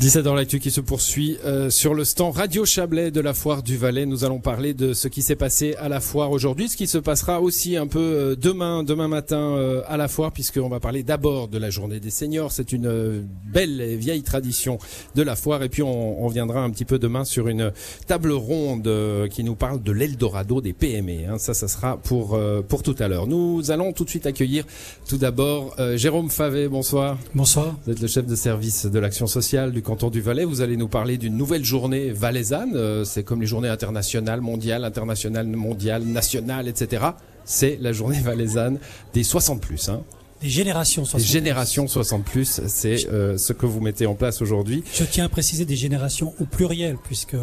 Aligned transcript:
17h 0.00 0.34
l'actu 0.34 0.60
qui 0.60 0.70
se 0.70 0.80
poursuit 0.80 1.36
euh, 1.44 1.68
sur 1.68 1.92
le 1.92 2.06
stand 2.06 2.34
Radio 2.34 2.64
Chablais 2.64 3.10
de 3.10 3.20
la 3.20 3.34
foire 3.34 3.62
du 3.62 3.76
Valais. 3.76 4.06
Nous 4.06 4.24
allons 4.24 4.38
parler 4.38 4.72
de 4.72 4.94
ce 4.94 5.08
qui 5.08 5.20
s'est 5.20 5.36
passé 5.36 5.74
à 5.74 5.90
la 5.90 6.00
foire 6.00 6.30
aujourd'hui, 6.30 6.70
ce 6.70 6.76
qui 6.78 6.86
se 6.86 6.96
passera 6.96 7.42
aussi 7.42 7.76
un 7.76 7.86
peu 7.86 7.98
euh, 7.98 8.34
demain, 8.34 8.82
demain 8.82 9.08
matin 9.08 9.58
euh, 9.58 9.82
à 9.86 9.98
la 9.98 10.08
foire, 10.08 10.32
puisqu'on 10.32 10.70
va 10.70 10.80
parler 10.80 11.02
d'abord 11.02 11.48
de 11.48 11.58
la 11.58 11.68
journée 11.68 12.00
des 12.00 12.08
seniors. 12.08 12.50
C'est 12.50 12.72
une 12.72 12.86
euh, 12.86 13.20
belle 13.52 13.82
et 13.82 13.96
vieille 13.96 14.22
tradition 14.22 14.78
de 15.16 15.22
la 15.22 15.36
foire. 15.36 15.62
Et 15.62 15.68
puis 15.68 15.82
on, 15.82 16.24
on 16.24 16.28
viendra 16.28 16.62
un 16.62 16.70
petit 16.70 16.86
peu 16.86 16.98
demain 16.98 17.26
sur 17.26 17.48
une 17.48 17.70
table 18.06 18.32
ronde 18.32 18.86
euh, 18.86 19.28
qui 19.28 19.44
nous 19.44 19.54
parle 19.54 19.82
de 19.82 19.92
l'Eldorado 19.92 20.62
des 20.62 20.72
PME. 20.72 21.28
Hein. 21.28 21.36
Ça, 21.38 21.52
ça 21.52 21.68
sera 21.68 21.98
pour 21.98 22.34
euh, 22.34 22.62
pour 22.62 22.82
tout 22.82 22.96
à 22.98 23.08
l'heure. 23.08 23.26
Nous 23.26 23.70
allons 23.70 23.92
tout 23.92 24.04
de 24.04 24.10
suite 24.10 24.24
accueillir 24.26 24.64
tout 25.06 25.18
d'abord 25.18 25.74
euh, 25.78 25.98
Jérôme 25.98 26.30
Favet. 26.30 26.68
Bonsoir. 26.68 27.18
Bonsoir. 27.34 27.76
Vous 27.84 27.92
êtes 27.92 28.00
le 28.00 28.08
chef 28.08 28.26
de 28.26 28.34
service 28.34 28.86
de 28.86 28.98
l'action 28.98 29.26
sociale 29.26 29.72
du 29.72 29.82
canton 29.90 30.08
du 30.08 30.20
Valais. 30.20 30.44
Vous 30.44 30.60
allez 30.60 30.76
nous 30.76 30.86
parler 30.86 31.18
d'une 31.18 31.36
nouvelle 31.36 31.64
journée 31.64 32.10
valaisanne. 32.12 32.76
Euh, 32.76 33.02
c'est 33.02 33.24
comme 33.24 33.40
les 33.40 33.48
journées 33.48 33.68
internationales, 33.68 34.40
mondiales, 34.40 34.84
internationales, 34.84 35.48
mondiales, 35.48 36.04
nationales, 36.04 36.68
etc. 36.68 37.06
C'est 37.44 37.76
la 37.80 37.92
journée 37.92 38.20
valaisanne 38.20 38.78
des 39.14 39.24
60 39.24 39.60
plus. 39.60 39.88
Hein. 39.88 40.02
Des 40.42 40.48
générations. 40.48 41.02
Des 41.02 41.08
60. 41.08 41.28
générations 41.28 41.88
60 41.88 42.24
plus, 42.24 42.60
c'est 42.68 43.08
euh, 43.08 43.36
ce 43.36 43.52
que 43.52 43.66
vous 43.66 43.80
mettez 43.80 44.06
en 44.06 44.14
place 44.14 44.40
aujourd'hui. 44.40 44.84
Je 44.94 45.02
tiens 45.02 45.24
à 45.24 45.28
préciser 45.28 45.64
des 45.64 45.74
générations 45.74 46.34
au 46.40 46.44
pluriel, 46.44 46.96
puisque 47.02 47.32
le, 47.32 47.40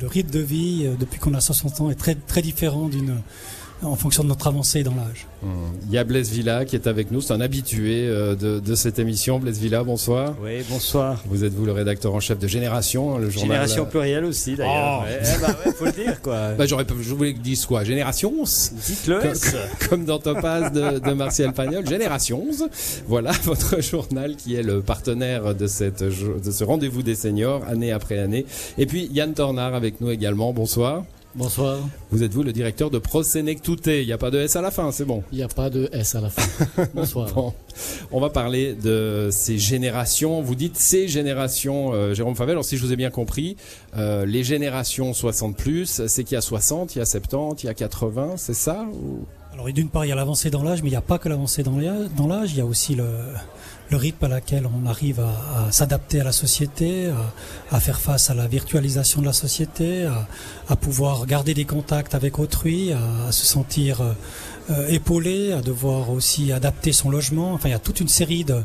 le 0.00 0.06
rythme 0.08 0.30
de 0.30 0.40
vie, 0.40 0.86
euh, 0.86 0.96
depuis 0.98 1.20
qu'on 1.20 1.34
a 1.34 1.40
60 1.40 1.82
ans, 1.82 1.90
est 1.92 1.94
très, 1.94 2.16
très 2.16 2.42
différent 2.42 2.88
d'une, 2.88 3.14
en 3.82 3.96
fonction 3.96 4.22
de 4.22 4.28
notre 4.28 4.46
avancée 4.46 4.82
dans 4.82 4.94
l'âge. 4.94 5.26
Il 5.86 5.92
y 5.92 5.98
a 5.98 6.04
Blaise 6.04 6.30
Villa 6.30 6.64
qui 6.64 6.76
est 6.76 6.86
avec 6.86 7.10
nous, 7.10 7.20
c'est 7.20 7.32
un 7.32 7.40
habitué 7.40 8.06
euh, 8.06 8.34
de, 8.34 8.60
de 8.60 8.74
cette 8.74 8.98
émission. 8.98 9.38
Blaise 9.38 9.58
Villa, 9.58 9.82
bonsoir. 9.82 10.34
Oui, 10.42 10.62
bonsoir. 10.68 11.22
Vous 11.26 11.44
êtes 11.44 11.54
vous 11.54 11.64
le 11.64 11.72
rédacteur 11.72 12.14
en 12.14 12.20
chef 12.20 12.38
de 12.38 12.46
Génération, 12.46 13.16
le 13.16 13.30
journal. 13.30 13.48
Génération 13.48 13.86
plurielle 13.86 14.24
aussi, 14.24 14.54
d'ailleurs. 14.54 15.02
Oh. 15.02 15.06
Ouais, 15.06 15.38
bah 15.40 15.56
ouais, 15.64 15.72
faut 15.72 15.84
le 15.86 15.92
dire, 15.92 16.20
quoi. 16.20 16.50
Bah, 16.58 16.66
j'aurais 16.66 16.84
je 17.00 17.14
voulais 17.14 17.32
que 17.32 17.38
dise 17.38 17.64
quoi 17.64 17.84
Génération 17.84 18.32
Dites-le. 18.86 19.20
comme, 19.20 19.32
comme 19.88 20.04
dans 20.04 20.18
Topaz 20.18 20.72
de, 20.72 20.98
de 20.98 21.12
Martial 21.12 21.52
Pagnol, 21.52 21.86
Génération 21.86 22.44
11. 22.48 22.68
Voilà 23.06 23.32
votre 23.44 23.80
journal 23.80 24.36
qui 24.36 24.56
est 24.56 24.62
le 24.62 24.82
partenaire 24.82 25.54
de, 25.54 25.66
cette, 25.66 26.02
de 26.02 26.50
ce 26.50 26.64
rendez-vous 26.64 27.02
des 27.02 27.14
seniors, 27.14 27.62
année 27.66 27.92
après 27.92 28.18
année. 28.18 28.44
Et 28.78 28.86
puis 28.86 29.08
Yann 29.12 29.32
Tornard 29.32 29.74
avec 29.74 30.00
nous 30.00 30.10
également. 30.10 30.52
Bonsoir. 30.52 31.04
Bonsoir. 31.36 31.78
Vous 32.10 32.24
êtes 32.24 32.32
vous 32.34 32.42
le 32.42 32.52
directeur 32.52 32.90
de 32.90 32.98
Prosenectute. 32.98 33.86
Il 33.86 34.04
n'y 34.04 34.12
a 34.12 34.18
pas 34.18 34.32
de 34.32 34.38
S 34.40 34.56
à 34.56 34.60
la 34.62 34.72
fin, 34.72 34.90
c'est 34.90 35.04
bon. 35.04 35.22
Il 35.30 35.38
n'y 35.38 35.44
a 35.44 35.48
pas 35.48 35.70
de 35.70 35.88
S 35.92 36.16
à 36.16 36.20
la 36.20 36.28
fin. 36.28 36.84
Bonsoir. 36.94 37.32
Bon, 37.32 37.54
on 38.10 38.20
va 38.20 38.30
parler 38.30 38.74
de 38.74 39.28
ces 39.30 39.56
générations. 39.56 40.42
Vous 40.42 40.56
dites 40.56 40.76
ces 40.76 41.06
générations, 41.06 41.92
euh, 41.94 42.14
Jérôme 42.14 42.34
Favel. 42.34 42.52
Alors 42.52 42.64
si 42.64 42.76
je 42.76 42.84
vous 42.84 42.92
ai 42.92 42.96
bien 42.96 43.10
compris, 43.10 43.56
euh, 43.96 44.26
les 44.26 44.42
générations 44.42 45.12
60 45.12 45.56
plus, 45.56 46.02
c'est 46.08 46.24
qu'il 46.24 46.34
y 46.34 46.38
a 46.38 46.40
60, 46.40 46.96
il 46.96 46.98
y 46.98 47.02
a 47.02 47.04
70, 47.06 47.62
il 47.62 47.66
y 47.66 47.70
a 47.70 47.74
80, 47.74 48.32
c'est 48.36 48.54
ça 48.54 48.84
ou- 48.92 49.24
Alors, 49.52 49.66
d'une 49.72 49.88
part, 49.88 50.04
il 50.04 50.08
y 50.08 50.12
a 50.12 50.16
l'avancée 50.16 50.50
dans 50.50 50.64
l'âge, 50.64 50.82
mais 50.82 50.88
il 50.88 50.92
n'y 50.92 50.96
a 50.96 51.00
pas 51.00 51.18
que 51.18 51.28
l'avancée 51.28 51.62
dans 51.62 51.78
l'âge, 51.78 52.08
dans 52.16 52.26
l'âge, 52.26 52.50
il 52.52 52.58
y 52.58 52.60
a 52.60 52.66
aussi 52.66 52.96
le, 52.96 53.06
le 53.90 53.96
rythme 53.96 54.24
à 54.24 54.28
laquelle 54.28 54.66
on 54.66 54.86
arrive 54.88 55.20
à, 55.20 55.70
s'adapter 55.72 56.20
à 56.20 56.24
la 56.24 56.32
société, 56.32 57.10
à, 57.70 57.80
faire 57.80 58.00
face 58.00 58.30
à 58.30 58.34
la 58.34 58.46
virtualisation 58.46 59.20
de 59.20 59.26
la 59.26 59.32
société, 59.32 60.08
à, 60.68 60.76
pouvoir 60.76 61.26
garder 61.26 61.54
des 61.54 61.64
contacts 61.64 62.14
avec 62.14 62.38
autrui, 62.38 62.92
à, 62.92 63.32
se 63.32 63.44
sentir 63.46 64.00
euh, 64.70 64.86
épaulé, 64.88 65.52
à 65.52 65.60
devoir 65.60 66.10
aussi 66.10 66.52
adapter 66.52 66.92
son 66.92 67.10
logement. 67.10 67.52
Enfin, 67.52 67.68
il 67.68 67.72
y 67.72 67.74
a 67.74 67.80
toute 67.80 68.00
une 68.00 68.08
série 68.08 68.44
de, 68.44 68.62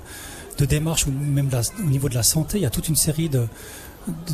démarches, 0.65 1.07
même 1.07 1.49
au 1.79 1.89
niveau 1.89 2.07
de 2.07 2.15
la 2.15 2.23
santé, 2.23 2.59
il 2.59 2.61
y 2.61 2.67
a 2.67 2.69
toute 2.69 2.87
une 2.87 2.95
série 2.95 3.29
de, 3.29 3.47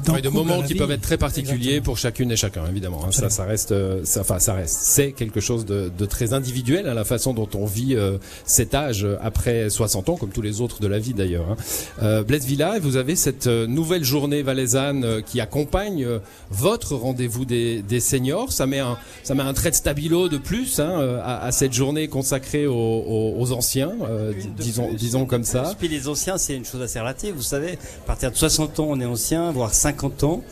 de, 0.05 0.11
Ouais, 0.11 0.21
de 0.21 0.29
moments 0.29 0.61
qui 0.61 0.73
vie. 0.73 0.79
peuvent 0.79 0.91
être 0.91 1.01
très 1.01 1.17
particuliers 1.17 1.55
Exactement. 1.55 1.83
pour 1.85 1.97
chacune 1.97 2.31
et 2.31 2.35
chacun, 2.35 2.65
évidemment. 2.67 3.01
hein. 3.05 3.11
Ça, 3.11 3.29
ça 3.29 3.43
reste, 3.45 3.71
euh, 3.71 4.01
ça, 4.03 4.21
enfin, 4.21 4.39
ça 4.39 4.53
reste. 4.53 4.77
C'est 4.81 5.11
quelque 5.11 5.39
chose 5.39 5.65
de, 5.65 5.91
de 5.95 6.05
très 6.05 6.33
individuel, 6.33 6.87
à 6.87 6.93
la 6.93 7.03
façon 7.05 7.33
dont 7.33 7.49
on 7.53 7.65
vit 7.65 7.95
euh, 7.95 8.17
cet 8.45 8.73
âge 8.75 9.07
après 9.21 9.69
60 9.69 10.09
ans, 10.09 10.15
comme 10.17 10.29
tous 10.31 10.41
les 10.41 10.61
autres 10.61 10.81
de 10.81 10.87
la 10.87 10.99
vie 10.99 11.13
d'ailleurs. 11.13 11.45
Hein. 11.51 11.55
Euh, 12.03 12.23
Blaise 12.23 12.45
Villa, 12.45 12.79
vous 12.79 12.97
avez 12.97 13.15
cette 13.15 13.47
euh, 13.47 13.67
nouvelle 13.67 14.03
journée 14.03 14.41
valaisanne 14.41 15.03
euh, 15.03 15.21
qui 15.21 15.39
accompagne 15.41 16.03
euh, 16.03 16.19
votre 16.49 16.95
rendez-vous 16.95 17.45
des, 17.45 17.81
des 17.81 17.99
seniors. 17.99 18.51
Ça 18.51 18.65
met 18.67 18.79
un, 18.79 18.97
ça 19.23 19.35
met 19.35 19.43
un 19.43 19.53
trait 19.53 19.69
de 19.71 19.75
stabilo 19.75 20.29
de 20.29 20.37
plus 20.37 20.79
hein, 20.79 20.89
euh, 20.99 21.19
à, 21.23 21.43
à 21.45 21.51
cette 21.51 21.73
journée 21.73 22.07
consacrée 22.07 22.67
aux, 22.67 22.73
aux, 22.73 23.35
aux 23.39 23.51
anciens, 23.51 23.91
euh, 24.09 24.33
disons, 24.57 24.87
plus, 24.87 24.97
disons 24.97 25.25
comme 25.25 25.43
ça. 25.43 25.73
Puis 25.79 25.87
les 25.87 26.07
anciens, 26.07 26.37
c'est 26.37 26.55
une 26.55 26.65
chose 26.65 26.81
assez 26.81 26.99
relative. 26.99 27.35
Vous 27.35 27.41
savez, 27.41 27.73
à 27.73 28.07
partir 28.07 28.31
de 28.31 28.35
60 28.35 28.79
ans, 28.79 28.87
on 28.89 28.99
est 28.99 29.05
ancien, 29.05 29.51
voire 29.61 29.73
50 29.75 30.23
ans. 30.23 30.43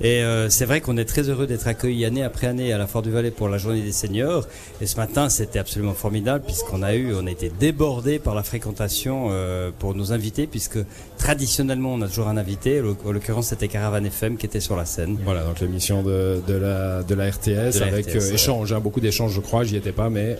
Et 0.00 0.22
euh, 0.22 0.48
c'est 0.50 0.66
vrai 0.66 0.82
qu'on 0.82 0.96
est 0.98 1.06
très 1.06 1.28
heureux 1.28 1.46
d'être 1.46 1.66
accueillis 1.66 2.04
année 2.04 2.22
après 2.22 2.46
année 2.46 2.70
à 2.72 2.78
la 2.78 2.86
Foire 2.86 3.02
du 3.02 3.10
Valais 3.10 3.30
pour 3.30 3.48
la 3.48 3.56
journée 3.56 3.80
des 3.80 3.92
seniors. 3.92 4.46
Et 4.82 4.86
ce 4.86 4.96
matin, 4.96 5.30
c'était 5.30 5.58
absolument 5.58 5.94
formidable 5.94 6.44
puisqu'on 6.44 6.82
a 6.82 6.94
eu, 6.94 7.14
on 7.14 7.26
a 7.26 7.30
été 7.30 7.48
débordé 7.48 8.18
par 8.18 8.34
la 8.34 8.42
fréquentation 8.42 9.28
euh, 9.30 9.70
pour 9.76 9.94
nos 9.94 10.12
invités, 10.12 10.46
puisque 10.46 10.78
traditionnellement, 11.16 11.94
on 11.94 12.02
a 12.02 12.08
toujours 12.08 12.28
un 12.28 12.36
invité. 12.36 12.80
En 12.80 13.10
l'occurrence, 13.10 13.48
c'était 13.48 13.68
Caravan 13.68 14.04
FM 14.04 14.36
qui 14.36 14.44
était 14.44 14.60
sur 14.60 14.76
la 14.76 14.84
scène. 14.84 15.18
Voilà, 15.24 15.42
donc 15.44 15.58
l'émission 15.60 16.02
de, 16.02 16.42
de, 16.46 16.54
la, 16.54 17.02
de 17.02 17.14
la 17.14 17.30
RTS 17.30 17.74
De 17.74 17.80
la 17.80 17.86
avec 17.86 18.06
RTS, 18.06 18.16
euh, 18.16 18.34
échange, 18.34 18.72
hein, 18.72 18.80
beaucoup 18.80 19.00
d'échanges, 19.00 19.32
je 19.32 19.40
crois, 19.40 19.64
j'y 19.64 19.76
étais 19.76 19.92
pas, 19.92 20.10
mais 20.10 20.36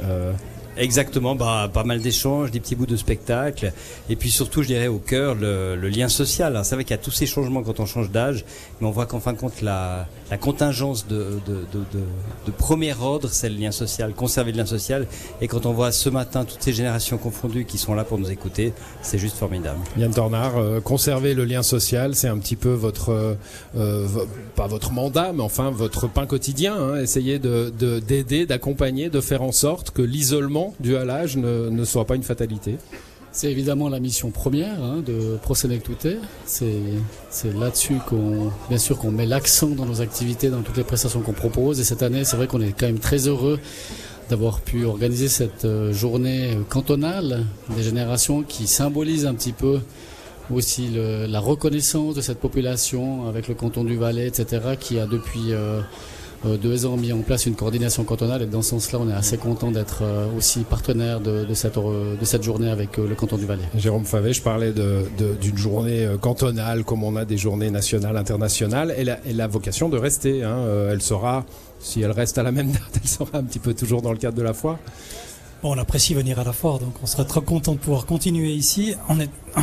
Exactement, 0.78 1.34
bah, 1.34 1.68
pas 1.72 1.84
mal 1.84 2.00
d'échanges, 2.00 2.50
des 2.50 2.60
petits 2.60 2.76
bouts 2.76 2.86
de 2.86 2.96
spectacle, 2.96 3.72
et 4.08 4.16
puis 4.16 4.30
surtout, 4.30 4.62
je 4.62 4.68
dirais, 4.68 4.86
au 4.86 4.98
cœur, 4.98 5.34
le, 5.34 5.76
le 5.76 5.88
lien 5.88 6.08
social. 6.08 6.52
Alors, 6.52 6.64
C'est 6.64 6.74
vrai 6.76 6.84
qu'il 6.84 6.92
y 6.92 6.98
a 6.98 7.02
tous 7.02 7.10
ces 7.10 7.26
changements 7.26 7.62
quand 7.62 7.80
on 7.80 7.86
change 7.86 8.10
d'âge, 8.10 8.44
mais 8.80 8.86
on 8.86 8.90
voit 8.90 9.06
qu'en 9.06 9.20
fin 9.20 9.32
de 9.32 9.38
compte, 9.38 9.60
la, 9.60 10.06
la 10.30 10.38
contingence 10.38 11.06
de, 11.08 11.38
de, 11.46 11.66
de, 11.72 11.84
de, 12.46 12.52
premier 12.52 12.94
ordre, 13.00 13.28
c'est 13.30 13.48
le 13.48 13.56
lien 13.56 13.70
social, 13.72 14.12
conserver 14.14 14.52
le 14.52 14.58
lien 14.58 14.66
social. 14.66 15.06
Et 15.40 15.48
quand 15.48 15.66
on 15.66 15.72
voit 15.72 15.90
ce 15.92 16.08
matin 16.08 16.44
toutes 16.44 16.62
ces 16.62 16.72
générations 16.72 17.18
confondues 17.18 17.64
qui 17.64 17.78
sont 17.78 17.94
là 17.94 18.04
pour 18.04 18.18
nous 18.18 18.30
écouter, 18.30 18.72
c'est 19.02 19.18
juste 19.18 19.36
formidable. 19.36 19.78
Yann 19.96 20.12
Tornard, 20.12 20.56
euh, 20.58 20.80
conserver 20.80 21.34
le 21.34 21.44
lien 21.44 21.62
social, 21.62 22.14
c'est 22.14 22.28
un 22.28 22.38
petit 22.38 22.56
peu 22.56 22.72
votre, 22.72 23.10
euh, 23.10 23.34
euh, 23.76 24.06
pas 24.54 24.66
votre 24.66 24.92
mandat, 24.92 25.32
mais 25.34 25.42
enfin 25.42 25.70
votre 25.70 26.08
pain 26.08 26.26
quotidien. 26.26 26.74
Hein, 26.76 27.00
essayer 27.00 27.38
de 27.38 27.72
de- 27.78 27.98
d'aider, 27.98 28.46
d'accompagner, 28.46 29.08
de 29.10 29.20
faire 29.20 29.42
en 29.42 29.52
sorte 29.52 29.90
que 29.90 30.02
l'isolement 30.02 30.67
dû 30.80 30.96
à 30.96 31.04
l'âge 31.04 31.36
ne, 31.36 31.68
ne 31.70 31.84
soit 31.84 32.04
pas 32.04 32.16
une 32.16 32.22
fatalité. 32.22 32.76
C'est 33.30 33.50
évidemment 33.50 33.88
la 33.88 34.00
mission 34.00 34.30
première 34.30 34.82
hein, 34.82 35.02
de 35.06 35.36
Prosenectute. 35.42 36.08
C'est 36.46 36.80
c'est 37.30 37.54
là-dessus 37.54 37.98
qu'on, 38.08 38.50
bien 38.68 38.78
sûr, 38.78 38.96
qu'on 38.98 39.10
met 39.12 39.26
l'accent 39.26 39.68
dans 39.68 39.84
nos 39.86 40.00
activités, 40.00 40.48
dans 40.48 40.62
toutes 40.62 40.78
les 40.78 40.82
prestations 40.84 41.20
qu'on 41.20 41.34
propose. 41.34 41.78
Et 41.78 41.84
cette 41.84 42.02
année, 42.02 42.24
c'est 42.24 42.36
vrai 42.36 42.46
qu'on 42.46 42.60
est 42.62 42.72
quand 42.72 42.86
même 42.86 42.98
très 42.98 43.28
heureux 43.28 43.60
d'avoir 44.30 44.60
pu 44.60 44.84
organiser 44.86 45.28
cette 45.28 45.64
euh, 45.66 45.92
journée 45.92 46.54
euh, 46.54 46.62
cantonale 46.68 47.44
des 47.76 47.82
générations 47.82 48.42
qui 48.42 48.66
symbolise 48.66 49.24
un 49.26 49.34
petit 49.34 49.52
peu 49.52 49.80
aussi 50.50 50.88
le- 50.88 51.26
la 51.26 51.40
reconnaissance 51.40 52.14
de 52.14 52.20
cette 52.22 52.38
population 52.38 53.26
avec 53.28 53.48
le 53.48 53.54
canton 53.54 53.84
du 53.84 53.96
Valais, 53.96 54.26
etc., 54.26 54.60
qui 54.80 54.98
a 54.98 55.06
depuis 55.06 55.52
euh, 55.52 55.80
deux 56.44 56.86
ans 56.86 56.96
mis 56.96 57.12
en 57.12 57.18
place 57.22 57.46
une 57.46 57.54
coordination 57.56 58.04
cantonale. 58.04 58.42
Et 58.42 58.46
dans 58.46 58.62
ce 58.62 58.70
sens-là, 58.70 58.98
on 59.02 59.08
est 59.08 59.12
assez 59.12 59.38
content 59.38 59.70
d'être 59.70 60.02
euh, 60.02 60.26
aussi 60.36 60.60
partenaire 60.60 61.20
de, 61.20 61.44
de 61.44 61.54
cette, 61.54 61.76
euh, 61.78 62.14
de 62.16 62.24
cette 62.24 62.42
journée 62.44 62.70
avec 62.70 62.98
euh, 62.98 63.08
le 63.08 63.14
canton 63.14 63.36
du 63.36 63.44
Valais. 63.46 63.64
Jérôme 63.76 64.04
Favet, 64.04 64.32
je 64.32 64.42
parlais 64.42 64.72
de- 64.72 65.04
de- 65.18 65.34
d'une 65.40 65.56
journée 65.58 66.04
euh, 66.04 66.16
cantonale 66.16 66.84
comme 66.84 67.02
on 67.02 67.16
a 67.16 67.24
des 67.24 67.36
journées 67.38 67.70
nationales, 67.70 68.16
internationales. 68.16 68.94
Elle 68.96 69.10
a, 69.10 69.18
elle 69.26 69.40
a 69.40 69.46
vocation 69.48 69.88
de 69.88 69.98
rester. 69.98 70.44
Hein, 70.44 70.58
euh, 70.58 70.92
elle 70.92 71.02
sera, 71.02 71.44
si 71.80 72.02
elle 72.02 72.12
reste 72.12 72.38
à 72.38 72.42
la 72.44 72.52
même 72.52 72.70
date, 72.72 73.00
elle 73.02 73.08
sera 73.08 73.28
un 73.38 73.42
petit 73.42 73.58
peu 73.58 73.74
toujours 73.74 74.00
dans 74.02 74.12
le 74.12 74.18
cadre 74.18 74.36
de 74.36 74.42
la 74.42 74.54
foire. 74.54 74.78
Bon, 75.62 75.74
on 75.74 75.78
apprécie 75.78 76.14
venir 76.14 76.38
à 76.38 76.44
la 76.44 76.52
foire, 76.52 76.78
donc 76.78 76.94
on 77.02 77.06
serait 77.06 77.24
très 77.24 77.40
content 77.40 77.72
de 77.72 77.78
pouvoir 77.78 78.06
continuer 78.06 78.52
ici. 78.52 78.94
On 79.08 79.18
est... 79.18 79.28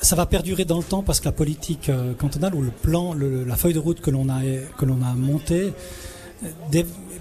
Ça 0.00 0.14
va 0.14 0.26
perdurer 0.26 0.64
dans 0.64 0.78
le 0.78 0.84
temps 0.84 1.02
parce 1.02 1.18
que 1.20 1.24
la 1.24 1.32
politique 1.32 1.88
euh, 1.88 2.14
cantonale 2.14 2.54
ou 2.54 2.62
le 2.62 2.70
plan, 2.70 3.14
le- 3.14 3.44
la 3.44 3.56
feuille 3.56 3.74
de 3.74 3.78
route 3.80 4.00
que 4.00 4.10
l'on 4.10 4.28
a, 4.28 4.40
que 4.78 4.84
l'on 4.84 5.02
a 5.02 5.12
montée 5.14 5.72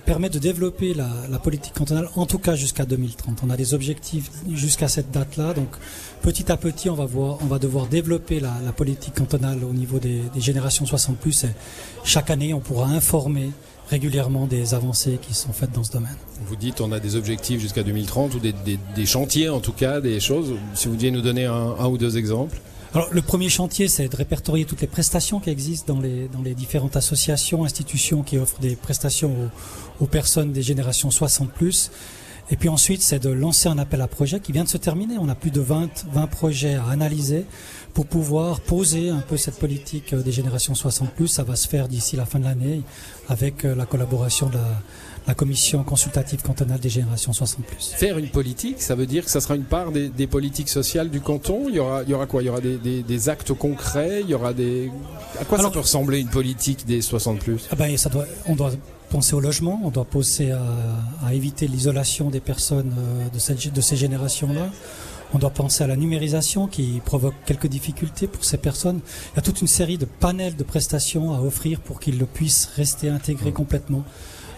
permet 0.05 0.29
de 0.29 0.39
développer 0.39 0.93
la, 0.93 1.39
politique 1.39 1.73
cantonale, 1.73 2.09
en 2.15 2.25
tout 2.25 2.39
cas 2.39 2.55
jusqu'à 2.55 2.85
2030. 2.85 3.39
On 3.45 3.49
a 3.49 3.57
des 3.57 3.73
objectifs 3.73 4.31
jusqu'à 4.51 4.87
cette 4.87 5.11
date-là, 5.11 5.53
donc 5.53 5.69
petit 6.21 6.51
à 6.51 6.57
petit, 6.57 6.89
on 6.89 6.95
va, 6.95 7.05
voir, 7.05 7.37
on 7.41 7.45
va 7.45 7.59
devoir 7.59 7.87
développer 7.87 8.39
la, 8.39 8.71
politique 8.71 9.15
cantonale 9.15 9.63
au 9.63 9.73
niveau 9.73 9.99
des, 9.99 10.21
générations 10.37 10.85
60 10.85 11.17
plus. 11.17 11.43
Et 11.43 11.49
chaque 12.03 12.29
année, 12.29 12.53
on 12.53 12.59
pourra 12.59 12.87
informer 12.87 13.51
régulièrement 13.89 14.47
des 14.47 14.73
avancées 14.73 15.17
qui 15.21 15.33
sont 15.33 15.53
faites 15.53 15.71
dans 15.71 15.83
ce 15.83 15.91
domaine. 15.91 16.15
Vous 16.45 16.57
dites 16.57 16.81
on 16.81 16.91
a 16.91 16.99
des 16.99 17.15
objectifs 17.15 17.61
jusqu'à 17.61 17.83
2030 17.83 18.35
ou 18.35 18.39
des, 18.39 19.05
chantiers 19.05 19.49
en 19.49 19.59
tout 19.59 19.71
cas, 19.71 20.01
des 20.01 20.19
choses. 20.19 20.53
Si 20.73 20.87
vous 20.87 20.95
deviez 20.95 21.11
nous 21.11 21.21
donner 21.21 21.45
un 21.45 21.87
ou 21.87 21.97
deux 21.97 22.17
exemples. 22.17 22.59
Alors, 22.93 23.09
le 23.11 23.21
premier 23.21 23.49
chantier, 23.49 23.87
c'est 23.87 24.07
de 24.07 24.15
répertorier 24.15 24.65
toutes 24.65 24.81
les 24.81 24.87
prestations 24.87 25.39
qui 25.39 25.49
existent 25.49 25.93
dans 25.93 25.99
les, 25.99 26.27
dans 26.29 26.41
les 26.41 26.55
différentes 26.55 26.95
associations, 26.95 27.63
institutions 27.65 28.23
qui 28.23 28.37
offrent 28.37 28.59
des 28.59 28.75
prestations 28.75 29.31
aux, 29.99 30.03
aux 30.03 30.07
personnes 30.07 30.53
des 30.53 30.61
générations 30.61 31.11
60 31.11 31.51
plus. 31.51 31.91
Et 32.49 32.55
puis 32.55 32.69
ensuite, 32.69 33.01
c'est 33.01 33.19
de 33.19 33.29
lancer 33.29 33.67
un 33.67 33.77
appel 33.77 34.01
à 34.01 34.07
projet 34.07 34.39
qui 34.39 34.53
vient 34.53 34.63
de 34.63 34.69
se 34.69 34.77
terminer. 34.77 35.17
On 35.19 35.27
a 35.27 35.35
plus 35.35 35.51
de 35.51 35.59
20, 35.59 36.05
20 36.13 36.27
projets 36.27 36.75
à 36.75 36.85
analyser 36.87 37.45
pour 37.93 38.05
pouvoir 38.05 38.61
poser 38.61 39.09
un 39.09 39.19
peu 39.19 39.35
cette 39.35 39.59
politique 39.59 40.13
euh, 40.13 40.21
des 40.21 40.31
générations 40.31 40.73
60 40.73 41.11
plus. 41.11 41.27
Ça 41.27 41.43
va 41.43 41.55
se 41.57 41.67
faire 41.67 41.89
d'ici 41.89 42.15
la 42.15 42.25
fin 42.25 42.39
de 42.39 42.45
l'année 42.45 42.83
avec 43.27 43.65
euh, 43.65 43.75
la 43.75 43.85
collaboration 43.85 44.47
de 44.47 44.53
la, 44.53 44.81
la 45.27 45.33
commission 45.33 45.83
consultative 45.83 46.41
cantonale 46.41 46.79
des 46.79 46.89
générations 46.89 47.33
60 47.33 47.65
plus. 47.65 47.91
Faire 47.95 48.17
une 48.17 48.29
politique, 48.29 48.81
ça 48.81 48.95
veut 48.95 49.05
dire 49.05 49.25
que 49.25 49.29
ça 49.29 49.41
sera 49.41 49.55
une 49.55 49.65
part 49.65 49.91
des, 49.91 50.07
des 50.07 50.25
politiques 50.25 50.69
sociales 50.69 51.09
du 51.09 51.19
canton. 51.19 51.65
Il 51.67 51.75
y 51.75 51.79
aura, 51.79 52.03
il 52.03 52.09
y 52.09 52.13
aura 52.13 52.25
quoi? 52.25 52.41
Il 52.41 52.45
y 52.45 52.49
aura 52.49 52.61
des, 52.61 52.77
des, 52.77 53.03
des, 53.03 53.29
actes 53.29 53.53
concrets? 53.53 54.21
Il 54.21 54.29
y 54.29 54.33
aura 54.33 54.53
des. 54.53 54.89
À 55.39 55.43
quoi 55.43 55.59
Alors, 55.59 55.71
ça 55.71 55.73
peut 55.73 55.81
ressembler 55.81 56.19
une 56.19 56.29
politique 56.29 56.85
des 56.85 57.01
60 57.01 57.39
plus? 57.39 57.67
Ah 57.71 57.75
ben, 57.75 57.95
ça 57.97 58.09
doit, 58.09 58.25
on 58.47 58.55
doit 58.55 58.71
penser 59.09 59.33
au 59.33 59.41
logement, 59.41 59.81
on 59.83 59.89
doit 59.89 60.05
penser 60.05 60.51
à, 60.51 60.61
à 61.25 61.33
éviter 61.33 61.67
l'isolation 61.67 62.29
des 62.29 62.39
personnes 62.39 62.93
euh, 62.97 63.29
de, 63.29 63.39
cette, 63.39 63.73
de 63.73 63.81
ces 63.81 63.97
générations-là. 63.97 64.69
On 65.33 65.39
doit 65.39 65.49
penser 65.49 65.83
à 65.83 65.87
la 65.87 65.97
numérisation 65.97 66.67
qui 66.67 67.01
provoque 67.03 67.33
quelques 67.45 67.67
difficultés 67.67 68.27
pour 68.27 68.45
ces 68.45 68.57
personnes. 68.57 69.01
Il 69.33 69.35
y 69.35 69.39
a 69.39 69.41
toute 69.41 69.59
une 69.59 69.67
série 69.67 69.97
de 69.97 70.05
panels 70.05 70.55
de 70.55 70.63
prestations 70.63 71.33
à 71.33 71.41
offrir 71.41 71.81
pour 71.81 71.99
qu'ils 71.99 72.25
puissent 72.25 72.69
rester 72.77 73.09
intégrés 73.09 73.51
complètement 73.51 74.05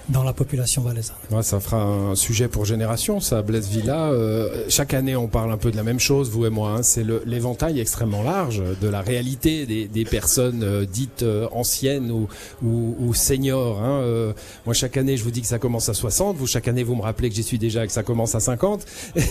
dans 0.09 0.23
la 0.23 0.33
population 0.33 0.81
valaisanne. 0.81 1.15
Ouais, 1.31 1.43
ça 1.43 1.59
fera 1.59 1.81
un 1.83 2.15
sujet 2.15 2.47
pour 2.47 2.65
génération, 2.65 3.19
ça, 3.19 3.41
Blaise 3.41 3.67
Villa. 3.69 4.09
Euh, 4.09 4.65
chaque 4.67 4.93
année, 4.93 5.15
on 5.15 5.27
parle 5.27 5.51
un 5.51 5.57
peu 5.57 5.69
de 5.71 5.75
la 5.77 5.83
même 5.83 5.99
chose, 5.99 6.29
vous 6.31 6.45
et 6.45 6.49
moi. 6.49 6.71
Hein. 6.71 6.83
C'est 6.83 7.03
le- 7.03 7.21
l'éventail 7.25 7.79
extrêmement 7.79 8.23
large 8.23 8.61
de 8.81 8.87
la 8.87 9.01
réalité 9.01 9.65
des, 9.65 9.87
des 9.87 10.05
personnes 10.05 10.63
euh, 10.63 10.85
dites 10.85 11.21
euh, 11.23 11.47
anciennes 11.51 12.11
ou, 12.11 12.27
ou, 12.63 12.95
ou 12.99 13.13
seniors. 13.13 13.79
Hein. 13.83 14.01
Euh, 14.01 14.33
moi, 14.65 14.73
chaque 14.73 14.97
année, 14.97 15.15
je 15.15 15.23
vous 15.23 15.31
dis 15.31 15.41
que 15.41 15.47
ça 15.47 15.59
commence 15.59 15.89
à 15.89 15.93
60. 15.93 16.37
Vous, 16.37 16.47
chaque 16.47 16.67
année, 16.67 16.83
vous 16.83 16.95
me 16.95 17.01
rappelez 17.03 17.29
que 17.29 17.35
j'y 17.35 17.43
suis 17.43 17.59
déjà 17.59 17.83
et 17.83 17.87
que 17.87 17.93
ça 17.93 18.03
commence 18.03 18.33
à 18.35 18.39
50. 18.39 18.85
Mais 19.15 19.21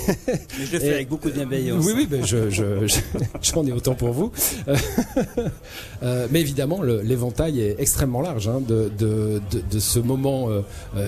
je 0.65 0.73
le 0.73 0.79
fais 0.79 0.87
Et- 0.87 0.95
avec 0.95 1.09
beaucoup 1.09 1.29
de 1.29 1.35
bienveillance. 1.35 1.85
Oui, 1.85 1.93
oui, 1.97 2.07
ben 2.09 2.25
je, 2.25 2.51
je, 2.51 2.87
je- 2.87 3.01
j'en 3.43 3.67
ai 3.67 3.73
autant 3.73 3.95
pour 3.95 4.13
vous. 4.13 4.31
Euh, 4.69 4.77
euh, 6.03 6.27
mais 6.31 6.41
évidemment, 6.41 6.83
le- 6.83 7.01
l'éventail 7.03 7.61
est 7.61 7.77
extrêmement 7.79 8.21
large 8.21 8.49
hein, 8.49 8.61
de, 8.67 8.91
de, 8.99 9.41
de, 9.51 9.63
de 9.71 9.79
ce 9.79 9.99
moment 9.99 10.49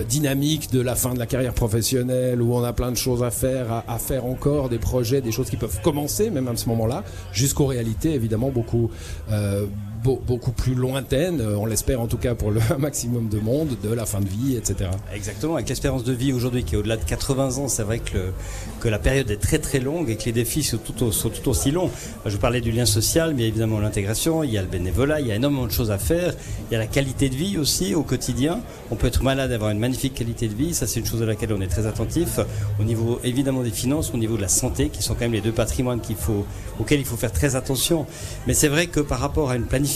dynamique 0.07 0.71
de 0.71 0.81
la 0.81 0.95
fin 0.95 1.13
de 1.13 1.19
la 1.19 1.25
carrière 1.25 1.53
professionnelle 1.53 2.41
où 2.41 2.53
on 2.53 2.63
a 2.63 2.73
plein 2.73 2.91
de 2.91 2.97
choses 2.97 3.23
à 3.23 3.31
faire, 3.31 3.83
à, 3.87 3.97
faire 3.97 4.25
encore, 4.25 4.69
des 4.69 4.79
projets, 4.79 5.21
des 5.21 5.31
choses 5.31 5.49
qui 5.49 5.57
peuvent 5.57 5.81
commencer 5.81 6.29
même 6.29 6.47
à 6.47 6.55
ce 6.55 6.67
moment-là, 6.69 7.03
jusqu'aux 7.33 7.65
réalités 7.65 8.13
évidemment 8.13 8.49
beaucoup. 8.49 8.89
Beau- 10.03 10.19
beaucoup 10.25 10.51
plus 10.51 10.73
lointaines, 10.73 11.41
euh, 11.41 11.55
on 11.57 11.67
l'espère 11.67 12.01
en 12.01 12.07
tout 12.07 12.17
cas 12.17 12.33
pour 12.33 12.49
le 12.49 12.59
maximum 12.79 13.29
de 13.29 13.39
monde, 13.39 13.77
de 13.83 13.93
la 13.93 14.07
fin 14.07 14.19
de 14.19 14.27
vie, 14.27 14.55
etc. 14.55 14.89
Exactement, 15.13 15.55
avec 15.55 15.69
l'espérance 15.69 16.03
de 16.03 16.11
vie 16.13 16.33
aujourd'hui 16.33 16.63
qui 16.63 16.73
est 16.73 16.77
au-delà 16.79 16.97
de 16.97 17.03
80 17.03 17.57
ans, 17.59 17.67
c'est 17.67 17.83
vrai 17.83 17.99
que, 17.99 18.31
que 18.79 18.87
la 18.89 18.97
période 18.97 19.29
est 19.29 19.37
très 19.37 19.59
très 19.59 19.79
longue 19.79 20.09
et 20.09 20.15
que 20.15 20.23
les 20.25 20.31
défis 20.31 20.63
sont 20.63 20.77
tout, 20.77 21.03
aussi 21.49 21.69
longs. 21.69 21.91
Je 22.25 22.35
parlais 22.37 22.61
du 22.61 22.71
lien 22.71 22.87
social, 22.87 23.35
mais 23.35 23.43
évidemment 23.43 23.79
l'intégration, 23.79 24.43
il 24.43 24.49
y 24.51 24.57
a 24.57 24.63
le 24.63 24.67
bénévolat, 24.67 25.19
il 25.19 25.27
y 25.27 25.31
a 25.31 25.35
énormément 25.35 25.67
de 25.67 25.71
choses 25.71 25.91
à 25.91 25.99
faire, 25.99 26.33
il 26.71 26.73
y 26.73 26.75
a 26.75 26.79
la 26.79 26.87
qualité 26.87 27.29
de 27.29 27.35
vie 27.35 27.59
aussi 27.59 27.93
au 27.93 28.01
quotidien. 28.01 28.61
On 28.89 28.95
peut 28.95 29.05
être 29.07 29.21
malade 29.21 29.51
et 29.51 29.53
avoir 29.53 29.69
une 29.69 29.77
magnifique 29.79 30.15
qualité 30.15 30.47
de 30.47 30.55
vie, 30.55 30.73
ça 30.73 30.87
c'est 30.87 30.99
une 30.99 31.05
chose 31.05 31.21
à 31.21 31.25
laquelle 31.27 31.53
on 31.53 31.61
est 31.61 31.67
très 31.67 31.85
attentif. 31.85 32.39
Au 32.79 32.83
niveau 32.83 33.19
évidemment 33.23 33.61
des 33.61 33.69
finances, 33.69 34.11
au 34.15 34.17
niveau 34.17 34.35
de 34.35 34.41
la 34.41 34.47
santé, 34.47 34.89
qui 34.89 35.03
sont 35.03 35.13
quand 35.13 35.21
même 35.25 35.33
les 35.33 35.41
deux 35.41 35.51
patrimoines 35.51 35.99
auxquels 36.79 36.99
il 36.99 37.05
faut 37.05 37.17
faire 37.17 37.31
très 37.31 37.55
attention. 37.55 38.07
Mais 38.47 38.55
c'est 38.55 38.67
vrai 38.67 38.87
que 38.87 38.99
par 38.99 39.19
rapport 39.19 39.51
à 39.51 39.55
une 39.55 39.65
planification 39.65 39.90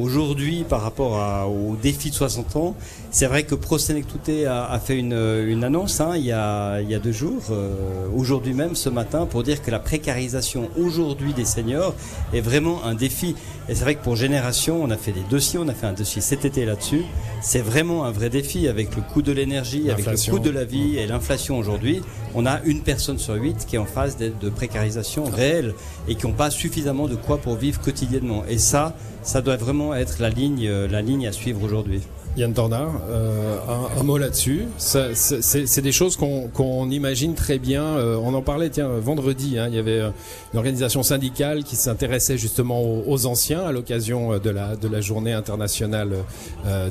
aujourd'hui, 0.00 0.64
par 0.68 0.82
rapport 0.82 1.18
à- 1.18 1.46
au 1.48 1.76
défi 1.80 2.10
de 2.10 2.14
60 2.14 2.56
ans, 2.56 2.74
c'est 3.10 3.26
vrai 3.26 3.44
que 3.44 3.54
Pro 3.54 3.78
Sénectouté 3.78 4.46
a, 4.46 4.64
a 4.66 4.78
fait 4.78 4.96
une, 4.98 5.12
une 5.46 5.64
annonce 5.64 6.00
hein, 6.00 6.12
il, 6.16 6.24
y 6.24 6.32
a, 6.32 6.80
il 6.80 6.90
y 6.90 6.94
a 6.94 6.98
deux 6.98 7.12
jours, 7.12 7.42
euh, 7.50 7.74
aujourd'hui 8.16 8.54
même, 8.54 8.74
ce 8.74 8.88
matin, 8.88 9.26
pour 9.26 9.42
dire 9.42 9.62
que 9.62 9.70
la 9.70 9.78
précarisation 9.78 10.68
aujourd'hui 10.78 11.32
des 11.32 11.44
seniors 11.44 11.94
est 12.32 12.40
vraiment 12.40 12.84
un 12.84 12.94
défi. 12.94 13.34
Et 13.68 13.74
c'est 13.74 13.84
vrai 13.84 13.94
que 13.94 14.02
pour 14.04 14.16
Génération, 14.16 14.82
on 14.82 14.90
a 14.90 14.96
fait 14.96 15.12
des 15.12 15.22
dossiers, 15.30 15.58
on 15.58 15.68
a 15.68 15.74
fait 15.74 15.86
un 15.86 15.92
dossier 15.94 16.20
cet 16.20 16.44
été 16.44 16.64
là-dessus. 16.66 17.02
C'est 17.40 17.60
vraiment 17.62 18.04
un 18.04 18.10
vrai 18.10 18.28
défi 18.30 18.68
avec 18.68 18.94
le 18.96 19.02
coût 19.02 19.22
de 19.22 19.32
l'énergie, 19.32 19.90
avec 19.90 20.04
le 20.06 20.12
coût 20.32 20.38
de 20.38 20.50
la 20.50 20.64
vie 20.64 20.96
et 20.98 21.06
l'inflation 21.06 21.58
aujourd'hui. 21.58 22.02
On 22.34 22.46
a 22.46 22.60
une 22.64 22.80
personne 22.80 23.18
sur 23.18 23.34
huit 23.34 23.64
qui 23.66 23.76
est 23.76 23.78
en 23.78 23.86
phase 23.86 24.16
de 24.16 24.50
précarisation 24.50 25.24
réelle 25.24 25.74
et 26.08 26.14
qui 26.16 26.26
n'ont 26.26 26.32
pas 26.32 26.50
suffisamment 26.50 27.06
de 27.06 27.14
quoi 27.14 27.38
pour 27.38 27.54
vivre 27.56 27.80
quotidiennement. 27.80 28.42
Et 28.48 28.58
ça, 28.58 28.94
ça 29.24 29.40
doit 29.40 29.56
vraiment 29.56 29.94
être 29.94 30.20
la 30.20 30.28
ligne, 30.30 30.66
euh, 30.66 30.86
la 30.86 31.02
ligne 31.02 31.26
à 31.26 31.32
suivre 31.32 31.62
aujourd'hui. 31.62 32.02
Yann 32.36 32.52
Tornard, 32.52 32.90
euh, 33.08 33.58
un, 33.96 34.02
mot 34.02 34.18
là-dessus. 34.18 34.64
C'est 34.76 35.80
des 35.80 35.92
choses 35.92 36.16
qu'on 36.16 36.90
imagine 36.90 37.34
très 37.34 37.60
bien. 37.60 37.84
Euh, 37.84 38.18
on 38.20 38.34
en 38.34 38.42
parlait, 38.42 38.70
tiens, 38.70 38.88
vendredi. 38.88 39.56
hein, 39.56 39.68
il 39.68 39.76
y 39.76 39.78
avait 39.78 40.00
une 40.00 40.58
organisation 40.58 41.04
syndicale 41.04 41.62
qui 41.62 41.76
s'intéressait 41.76 42.36
justement 42.36 42.82
aux, 42.82 43.26
anciens 43.26 43.60
à 43.60 43.70
l'occasion 43.70 44.36
de 44.38 44.50
la, 44.50 45.00
journée 45.00 45.32
internationale 45.32 46.10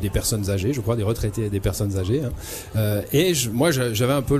des 0.02 0.10
personnes 0.10 0.50
âgées, 0.50 0.72
je 0.72 0.80
crois, 0.80 0.96
des 0.96 1.04
retraités 1.04 1.48
et 1.48 1.50
des 1.50 1.60
personnes 1.60 1.98
âgées. 1.98 2.22
hein. 2.76 3.02
Et 3.12 3.34
moi, 3.52 3.72
j'a- 3.72 3.94
j'avais 3.94 4.14
un 4.14 4.22
peu 4.22 4.38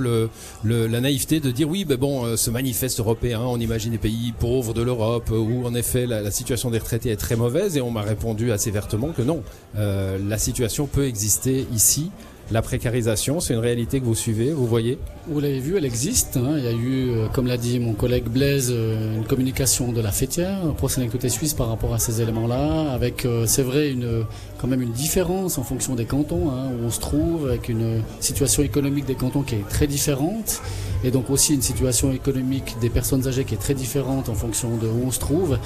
la 0.64 1.00
naïveté 1.00 1.38
de 1.38 1.50
dire 1.50 1.68
oui, 1.68 1.84
ben 1.84 1.98
bon, 1.98 2.34
ce 2.38 2.50
manifeste 2.50 2.98
européen, 3.00 3.40
on 3.40 3.60
imagine 3.60 3.92
des 3.92 3.98
pays 3.98 4.32
pauvres 4.32 4.72
de 4.72 4.80
l'Europe 4.80 5.30
où 5.30 5.66
en 5.66 5.74
effet 5.74 6.06
la, 6.06 6.30
situation 6.30 6.70
des 6.70 6.78
retraités 6.78 7.10
est 7.10 7.16
très 7.16 7.36
mauvaise. 7.36 7.76
On 7.84 7.90
m'a 7.90 8.02
répondu 8.02 8.52
assez 8.52 8.70
vertement 8.70 9.08
que 9.08 9.22
non, 9.22 9.42
Euh, 9.76 10.18
la 10.28 10.38
situation 10.38 10.86
peut 10.86 11.06
exister 11.06 11.66
ici. 11.74 12.10
La 12.50 12.60
précarisation, 12.60 13.40
c'est 13.40 13.54
une 13.54 13.60
réalité 13.60 14.00
que 14.00 14.04
vous 14.04 14.14
suivez, 14.14 14.52
vous 14.52 14.66
voyez. 14.66 14.98
Vous 15.28 15.40
l'avez 15.40 15.60
vu, 15.60 15.78
elle 15.78 15.86
existe. 15.86 16.36
hein. 16.36 16.56
Il 16.58 16.64
y 16.64 16.68
a 16.68 16.72
eu, 16.72 17.10
euh, 17.10 17.26
comme 17.32 17.46
l'a 17.46 17.56
dit 17.56 17.78
mon 17.78 17.94
collègue 17.94 18.24
Blaise, 18.28 18.68
euh, 18.70 19.16
une 19.16 19.24
communication 19.24 19.92
de 19.92 20.00
la 20.02 20.12
fêtière, 20.12 20.60
Pro 20.76 20.88
Sénectouté 20.90 21.30
Suisse 21.30 21.54
par 21.54 21.68
rapport 21.68 21.94
à 21.94 21.98
ces 21.98 22.20
éléments-là, 22.20 22.92
avec, 22.92 23.26
c'est 23.46 23.62
vrai, 23.62 23.90
une, 23.90 24.24
quand 24.58 24.68
même 24.68 24.82
une 24.82 24.92
différence 24.92 25.56
en 25.56 25.62
fonction 25.62 25.94
des 25.94 26.04
cantons 26.04 26.50
hein, 26.50 26.68
où 26.70 26.84
on 26.86 26.90
se 26.90 27.00
trouve, 27.00 27.48
avec 27.48 27.70
une 27.70 28.02
situation 28.20 28.62
économique 28.62 29.06
des 29.06 29.14
cantons 29.16 29.42
qui 29.42 29.54
est 29.54 29.68
très 29.70 29.86
différente, 29.86 30.60
et 31.02 31.10
donc 31.10 31.30
aussi 31.30 31.54
une 31.54 31.62
situation 31.62 32.12
économique 32.12 32.76
des 32.82 32.90
personnes 32.90 33.26
âgées 33.26 33.44
qui 33.44 33.54
est 33.54 33.58
très 33.66 33.74
différente 33.74 34.28
en 34.28 34.34
fonction 34.34 34.76
de 34.76 34.86
où 34.86 35.00
on 35.06 35.10
se 35.10 35.18
trouve. 35.18 35.58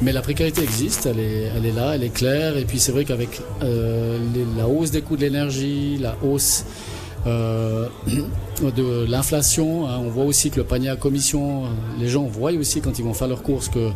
Mais 0.00 0.12
la 0.12 0.20
précarité 0.22 0.62
existe, 0.62 1.06
elle 1.06 1.18
est, 1.18 1.50
elle 1.56 1.66
est 1.66 1.72
là, 1.72 1.94
elle 1.96 2.04
est 2.04 2.08
claire, 2.14 2.56
et 2.56 2.64
puis 2.64 2.78
c'est 2.78 2.92
vrai 2.92 3.04
qu'avec 3.04 3.40
euh, 3.62 4.18
la 4.56 4.68
hausse 4.68 4.92
des 4.92 5.02
coûts 5.02 5.16
de 5.16 5.22
l'énergie, 5.22 5.98
la 5.98 6.16
hausse 6.22 6.64
euh, 7.26 7.88
de 8.76 9.04
l'inflation. 9.10 9.88
hein. 9.88 9.98
On 10.00 10.08
voit 10.08 10.24
aussi 10.24 10.50
que 10.50 10.56
le 10.58 10.64
panier 10.64 10.88
à 10.88 10.94
commission, 10.96 11.64
euh, 11.64 11.68
les 11.98 12.08
gens 12.08 12.22
voient 12.24 12.52
aussi 12.52 12.80
quand 12.80 12.96
ils 13.00 13.04
vont 13.04 13.12
faire 13.12 13.26
leurs 13.26 13.42
courses 13.42 13.68
que 13.68 13.90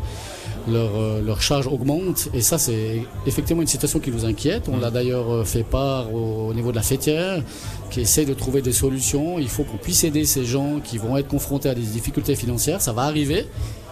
leur, 0.69 0.91
euh, 0.97 1.23
leur 1.23 1.41
charge 1.41 1.69
augmente. 1.69 2.29
Et 2.35 2.41
ça, 2.41 2.59
c'est 2.59 3.03
effectivement 3.27 3.63
une 3.63 3.69
situation 3.69 4.01
qui 4.01 4.11
nous 4.11 4.25
inquiète. 4.25 4.65
On 4.73 4.79
l'a 4.79 4.91
d'ailleurs 4.91 5.47
fait 5.47 5.63
part 5.65 6.13
au, 6.13 6.49
au 6.49 6.55
niveau 6.55 6.73
de 6.73 6.77
la 6.77 6.83
fêtière, 6.83 7.43
qui 7.91 8.01
essaye 8.01 8.27
de 8.27 8.35
trouver 8.35 8.61
des 8.61 8.73
solutions. 8.73 9.39
Il 9.39 9.49
faut 9.49 9.63
qu'on 9.63 9.77
puisse 9.77 10.03
aider 10.03 10.25
ces 10.25 10.45
gens 10.45 10.81
qui 10.83 10.99
vont 10.99 11.17
être 11.17 11.29
confrontés 11.29 11.69
à 11.69 11.75
des 11.77 11.81
difficultés 11.83 12.35
financières. 12.35 12.81
Ça 12.81 12.93
va 12.93 13.03
arriver. 13.03 13.47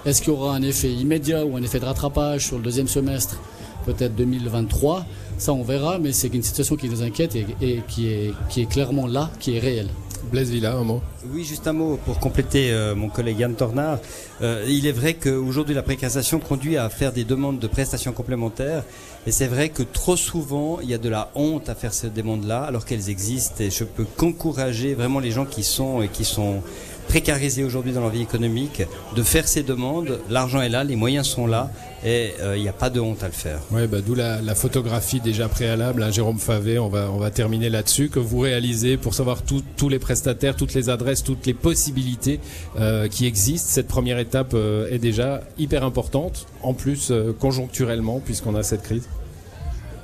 Est-ce 0.07 0.23
qu'il 0.23 0.33
y 0.33 0.37
aura 0.37 0.55
un 0.55 0.63
effet 0.63 0.91
immédiat 0.91 1.45
ou 1.45 1.57
un 1.57 1.63
effet 1.63 1.81
de 1.81 1.85
rattrapage 1.85 2.47
sur 2.47 2.57
le 2.57 2.63
deuxième 2.63 2.89
semestre 2.89 3.39
peut-être 3.87 4.15
2023, 4.15 5.05
ça 5.39 5.53
on 5.53 5.63
verra, 5.63 5.99
mais 5.99 6.13
c'est 6.13 6.29
une 6.29 6.43
situation 6.43 6.77
qui 6.77 6.89
nous 6.89 7.03
inquiète 7.03 7.35
et, 7.35 7.47
et 7.61 7.83
qui, 7.89 8.09
est, 8.09 8.35
qui 8.49 8.63
est 8.63 8.67
clairement 8.67 9.07
là, 9.07 9.31
qui 9.41 9.57
est 9.57 9.59
réelle. 9.59 9.89
Blaise 10.31 10.51
Villa, 10.51 10.75
un 10.75 10.85
mot. 10.85 11.01
Oui, 11.33 11.45
juste 11.45 11.67
un 11.67 11.73
mot 11.73 11.99
pour 12.05 12.19
compléter 12.19 12.71
euh, 12.73 12.95
mon 12.95 13.09
collègue 13.09 13.39
Yann 13.39 13.55
Tornard. 13.55 13.99
Euh, 14.43 14.65
il 14.69 14.87
est 14.87 14.93
vrai 14.93 15.15
qu'aujourd'hui, 15.15 15.75
la 15.75 15.83
précarisation 15.83 16.39
conduit 16.39 16.77
à 16.77 16.89
faire 16.91 17.13
des 17.13 17.25
demandes 17.25 17.59
de 17.59 17.67
prestations 17.67 18.13
complémentaires. 18.13 18.85
Et 19.27 19.33
c'est 19.33 19.47
vrai 19.47 19.71
que 19.71 19.83
trop 19.83 20.17
souvent, 20.17 20.79
il 20.83 20.91
y 20.91 20.95
a 20.95 20.99
de 20.99 21.09
la 21.09 21.31
honte 21.35 21.69
à 21.69 21.75
faire 21.75 21.95
ces 21.95 22.11
demandes-là, 22.11 22.63
alors 22.63 22.85
qu'elles 22.85 23.09
existent. 23.09 23.57
Et 23.61 23.71
je 23.71 23.85
peux 23.85 24.05
qu'encourager 24.05 24.95
vraiment 24.95 25.21
les 25.21 25.31
gens 25.31 25.47
qui 25.47 25.65
sont 25.65 26.03
et 26.03 26.09
qui 26.09 26.25
sont 26.25 26.63
précarisés 27.11 27.65
aujourd'hui 27.65 27.93
dans 27.93 28.03
leur 28.03 28.11
vie 28.11 28.23
économique 28.23 28.83
de 29.17 29.23
faire 29.25 29.49
ces 29.49 29.65
demandes. 29.65 30.21
L'argent 30.31 30.61
est 30.63 30.69
là, 30.69 30.85
les 30.85 30.95
moyens 30.95 31.27
sont 31.27 31.49
là, 31.49 31.73
et 32.05 32.35
euh, 32.41 32.57
il 32.57 32.63
n'y 32.63 32.69
a 32.69 32.73
pas 32.73 32.89
de 32.89 33.01
honte 33.01 33.25
à 33.25 33.27
le 33.27 33.33
faire. 33.33 33.59
Ouais, 33.73 33.89
bah, 33.89 33.99
d'où 34.01 34.15
la, 34.15 34.41
la 34.41 34.55
photographie 34.55 35.21
déjà 35.21 35.49
préalable, 35.49 36.05
hein, 36.05 36.13
Jérôme 36.13 36.39
Favé, 36.39 36.79
on 36.79 36.89
va, 36.89 37.11
on 37.13 37.19
va 37.19 37.33
terminer 37.33 37.69
là-dessus, 37.69 38.11
que 38.11 38.21
vous 38.21 38.39
réalisez 38.39 38.97
pour 38.97 39.15
savoir 39.15 39.43
tout- 39.43 39.65
tous 39.77 39.89
les 39.89 39.99
prestataires, 39.99 40.55
toutes 40.55 40.73
les 40.75 40.89
adresses, 40.89 41.25
toutes 41.25 41.47
les 41.47 41.55
possibilités 41.55 42.39
euh, 42.79 43.09
qui 43.09 43.27
existent. 43.27 43.69
Cette 43.69 43.89
première 43.89 44.21
étape 44.21 44.53
euh, 44.55 44.89
est 44.95 45.01
déjà 45.01 45.41
hyper 45.59 45.83
importante, 45.85 46.47
en 46.63 46.75
plus 46.75 47.11
euh, 47.11 47.33
conjoncturellement, 47.37 48.21
puisqu'on 48.25 48.55
a 48.55 48.63
cette 48.63 48.83
crise. 48.83 49.09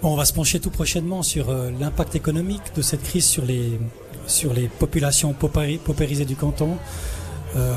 Bon, 0.02 0.12
on 0.12 0.16
va 0.16 0.24
se 0.24 0.32
pencher 0.32 0.58
tout 0.58 0.70
prochainement 0.70 1.22
sur 1.22 1.50
euh, 1.50 1.70
l'impact 1.80 2.16
économique 2.16 2.62
de 2.74 2.82
cette 2.82 3.04
crise 3.04 3.26
sur 3.26 3.44
les, 3.44 3.78
sur 4.26 4.52
les 4.52 4.68
populations 4.68 5.32
paupéri- 5.32 5.78
paupérisées 5.78 6.24
du 6.24 6.36
canton. 6.36 6.76
Euh, 7.56 7.74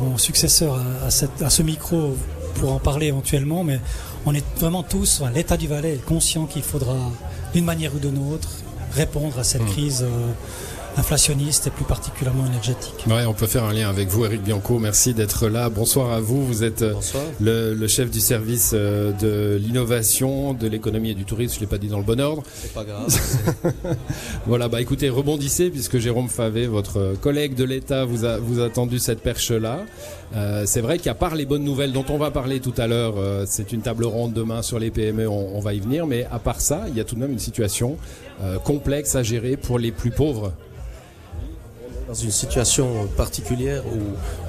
mon 0.00 0.16
successeur 0.16 0.74
à, 1.02 1.06
à 1.06 1.10
cette- 1.10 1.42
à 1.42 1.50
ce 1.50 1.62
micro 1.62 2.16
pour 2.54 2.72
en 2.72 2.78
parler 2.78 3.06
éventuellement, 3.08 3.62
mais 3.64 3.78
on 4.26 4.34
est 4.34 4.44
vraiment 4.58 4.82
tous, 4.82 5.20
enfin, 5.20 5.30
l'État 5.30 5.56
du 5.56 5.66
Valais 5.68 5.94
est 5.94 6.04
conscient 6.04 6.46
qu'il 6.46 6.62
faudra, 6.62 6.96
d'une 7.52 7.64
manière 7.64 7.94
ou 7.94 7.98
d'une 7.98 8.32
autre, 8.32 8.48
répondre 8.92 9.38
à 9.38 9.44
cette 9.44 9.64
crise 9.66 10.02
euh, 10.02 10.30
inflationniste 10.98 11.68
et 11.68 11.70
plus 11.70 11.84
particulièrement 11.84 12.46
énergétique. 12.46 13.04
Ouais, 13.06 13.24
on 13.26 13.34
peut 13.34 13.46
faire 13.46 13.64
un 13.64 13.72
lien 13.72 13.88
avec 13.88 14.08
vous, 14.08 14.24
Eric 14.24 14.42
Bianco. 14.42 14.78
Merci 14.78 15.14
d'être 15.14 15.48
là. 15.48 15.70
Bonsoir 15.70 16.12
à 16.12 16.20
vous. 16.20 16.44
Vous 16.44 16.64
êtes 16.64 16.84
le, 17.40 17.74
le, 17.74 17.88
chef 17.88 18.10
du 18.10 18.20
service 18.20 18.72
de 18.74 19.58
l'innovation, 19.60 20.54
de 20.54 20.66
l'économie 20.66 21.10
et 21.10 21.14
du 21.14 21.24
tourisme. 21.24 21.54
Je 21.54 21.60
l'ai 21.60 21.66
pas 21.66 21.78
dit 21.78 21.88
dans 21.88 21.98
le 21.98 22.04
bon 22.04 22.20
ordre. 22.20 22.42
C'est 22.54 22.74
pas 22.74 22.84
grave. 22.84 23.06
voilà, 24.46 24.68
bah 24.68 24.80
écoutez, 24.80 25.08
rebondissez 25.08 25.70
puisque 25.70 25.98
Jérôme 25.98 26.28
Favé, 26.28 26.66
votre 26.66 27.14
collègue 27.20 27.54
de 27.54 27.64
l'État, 27.64 28.04
vous 28.04 28.24
a, 28.24 28.38
vous 28.38 28.60
a 28.60 28.68
tendu 28.68 28.98
cette 28.98 29.22
perche-là. 29.22 29.84
Euh, 30.36 30.64
c'est 30.66 30.80
vrai 30.80 30.98
qu'à 30.98 31.14
part 31.14 31.34
les 31.34 31.46
bonnes 31.46 31.64
nouvelles 31.64 31.92
dont 31.92 32.04
on 32.08 32.18
va 32.18 32.30
parler 32.30 32.60
tout 32.60 32.74
à 32.76 32.86
l'heure, 32.86 33.14
euh, 33.16 33.44
c'est 33.46 33.72
une 33.72 33.80
table 33.80 34.04
ronde 34.04 34.32
demain 34.32 34.62
sur 34.62 34.78
les 34.78 34.90
PME, 34.90 35.26
on, 35.26 35.56
on, 35.56 35.60
va 35.60 35.72
y 35.72 35.80
venir, 35.80 36.06
mais 36.06 36.26
à 36.30 36.38
part 36.38 36.60
ça, 36.60 36.84
il 36.88 36.96
y 36.96 37.00
a 37.00 37.04
tout 37.04 37.14
de 37.14 37.20
même 37.20 37.32
une 37.32 37.38
situation 37.38 37.96
euh, 38.42 38.58
complexe 38.58 39.16
à 39.16 39.22
gérer 39.22 39.56
pour 39.56 39.78
les 39.78 39.90
plus 39.90 40.10
pauvres 40.10 40.52
dans 42.08 42.14
une 42.14 42.30
situation 42.30 43.06
particulière 43.18 43.82
où 43.86 44.00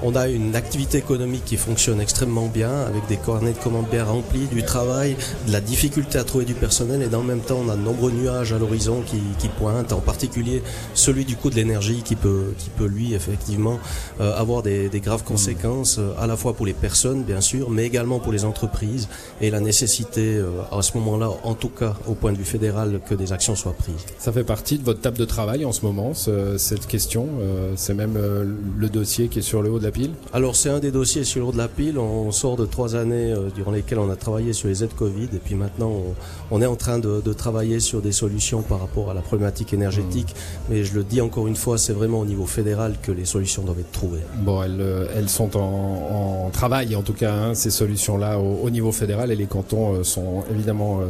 on 0.01 0.15
a 0.15 0.29
une 0.29 0.55
activité 0.55 0.97
économique 0.97 1.43
qui 1.43 1.57
fonctionne 1.57 1.99
extrêmement 1.99 2.47
bien, 2.47 2.71
avec 2.83 3.05
des 3.07 3.17
cornets 3.17 3.51
de 3.51 3.57
commandes 3.57 3.89
bien 3.91 4.05
remplis, 4.05 4.47
du 4.47 4.63
travail, 4.63 5.17
de 5.45 5.51
la 5.51 5.59
difficulté 5.59 6.17
à 6.17 6.23
trouver 6.23 6.45
du 6.45 6.53
personnel, 6.53 7.01
et 7.01 7.07
dans 7.07 7.19
le 7.19 7.27
même 7.27 7.41
temps, 7.41 7.59
on 7.61 7.67
a 7.67 7.75
de 7.75 7.81
nombreux 7.81 8.11
nuages 8.11 8.53
à 8.53 8.59
l'horizon 8.59 9.01
qui, 9.05 9.19
qui, 9.39 9.49
pointent, 9.49 9.91
en 9.91 9.99
particulier 9.99 10.63
celui 10.93 11.25
du 11.25 11.35
coût 11.35 11.49
de 11.49 11.55
l'énergie 11.55 12.01
qui 12.01 12.15
peut, 12.15 12.53
qui 12.57 12.69
peut 12.69 12.85
lui, 12.85 13.13
effectivement, 13.13 13.77
euh, 14.21 14.33
avoir 14.37 14.63
des, 14.63 14.87
des, 14.87 15.01
graves 15.01 15.25
conséquences, 15.25 15.97
euh, 15.99 16.13
à 16.17 16.27
la 16.27 16.37
fois 16.37 16.53
pour 16.53 16.65
les 16.65 16.73
personnes, 16.73 17.23
bien 17.23 17.41
sûr, 17.41 17.69
mais 17.69 17.85
également 17.85 18.19
pour 18.19 18.31
les 18.31 18.45
entreprises, 18.45 19.09
et 19.41 19.51
la 19.51 19.59
nécessité, 19.59 20.37
euh, 20.37 20.61
à 20.71 20.81
ce 20.81 20.97
moment-là, 20.97 21.29
en 21.43 21.55
tout 21.55 21.69
cas, 21.69 21.97
au 22.07 22.13
point 22.13 22.31
de 22.31 22.37
vue 22.37 22.45
fédéral, 22.45 23.01
que 23.09 23.15
des 23.15 23.33
actions 23.33 23.57
soient 23.57 23.73
prises. 23.73 24.05
Ça 24.17 24.31
fait 24.31 24.45
partie 24.45 24.77
de 24.77 24.85
votre 24.85 25.01
table 25.01 25.17
de 25.17 25.25
travail 25.25 25.65
en 25.65 25.73
ce 25.73 25.85
moment, 25.85 26.13
ce, 26.13 26.57
cette 26.57 26.87
question 26.87 27.27
c'est 27.75 27.93
même 27.93 28.15
euh, 28.17 28.45
le 28.77 28.89
dossier 28.89 29.27
qui 29.27 29.39
est 29.39 29.43
sur 29.43 29.61
le 29.61 29.69
haut 29.71 29.79
de 29.79 29.83
la 29.83 29.91
pile 29.91 30.11
Alors 30.33 30.55
c'est 30.55 30.69
un 30.69 30.79
des 30.79 30.91
dossiers 30.91 31.23
sur 31.23 31.41
le 31.41 31.47
haut 31.47 31.51
de 31.51 31.57
la 31.57 31.67
pile. 31.67 31.97
On 31.97 32.31
sort 32.31 32.55
de 32.57 32.65
trois 32.65 32.95
années 32.95 33.31
euh, 33.31 33.49
durant 33.53 33.71
lesquelles 33.71 33.99
on 33.99 34.09
a 34.09 34.15
travaillé 34.15 34.53
sur 34.53 34.67
les 34.67 34.83
aides 34.83 34.93
Covid 34.95 35.29
et 35.33 35.39
puis 35.43 35.55
maintenant 35.55 35.91
on, 36.51 36.55
on 36.55 36.61
est 36.61 36.65
en 36.65 36.75
train 36.75 36.99
de, 36.99 37.21
de, 37.21 37.33
travailler 37.33 37.79
sur 37.79 38.01
des 38.01 38.11
solutions 38.11 38.61
par 38.61 38.79
rapport 38.79 39.09
à 39.11 39.13
la 39.13 39.21
problématique 39.21 39.73
énergétique. 39.73 40.29
Mmh. 40.29 40.61
Mais 40.69 40.83
je 40.83 40.93
le 40.93 41.03
dis 41.03 41.21
encore 41.21 41.47
une 41.47 41.55
fois, 41.55 41.77
c'est 41.77 41.93
vraiment 41.93 42.19
au 42.19 42.25
niveau 42.25 42.45
fédéral 42.45 42.95
que 43.01 43.11
les 43.11 43.25
solutions 43.25 43.63
doivent 43.63 43.79
être 43.79 43.91
trouvées. 43.91 44.21
Bon, 44.37 44.63
elles, 44.63 44.81
euh, 44.81 45.07
elles 45.15 45.29
sont 45.29 45.55
en, 45.57 46.45
en, 46.45 46.49
travail 46.49 46.95
en 46.95 47.03
tout 47.03 47.13
cas, 47.13 47.33
hein, 47.33 47.53
ces 47.53 47.69
solutions-là 47.69 48.39
au, 48.39 48.65
au, 48.65 48.69
niveau 48.69 48.91
fédéral 48.91 49.31
et 49.31 49.35
les 49.35 49.45
cantons 49.45 50.03
sont 50.03 50.43
évidemment 50.51 51.01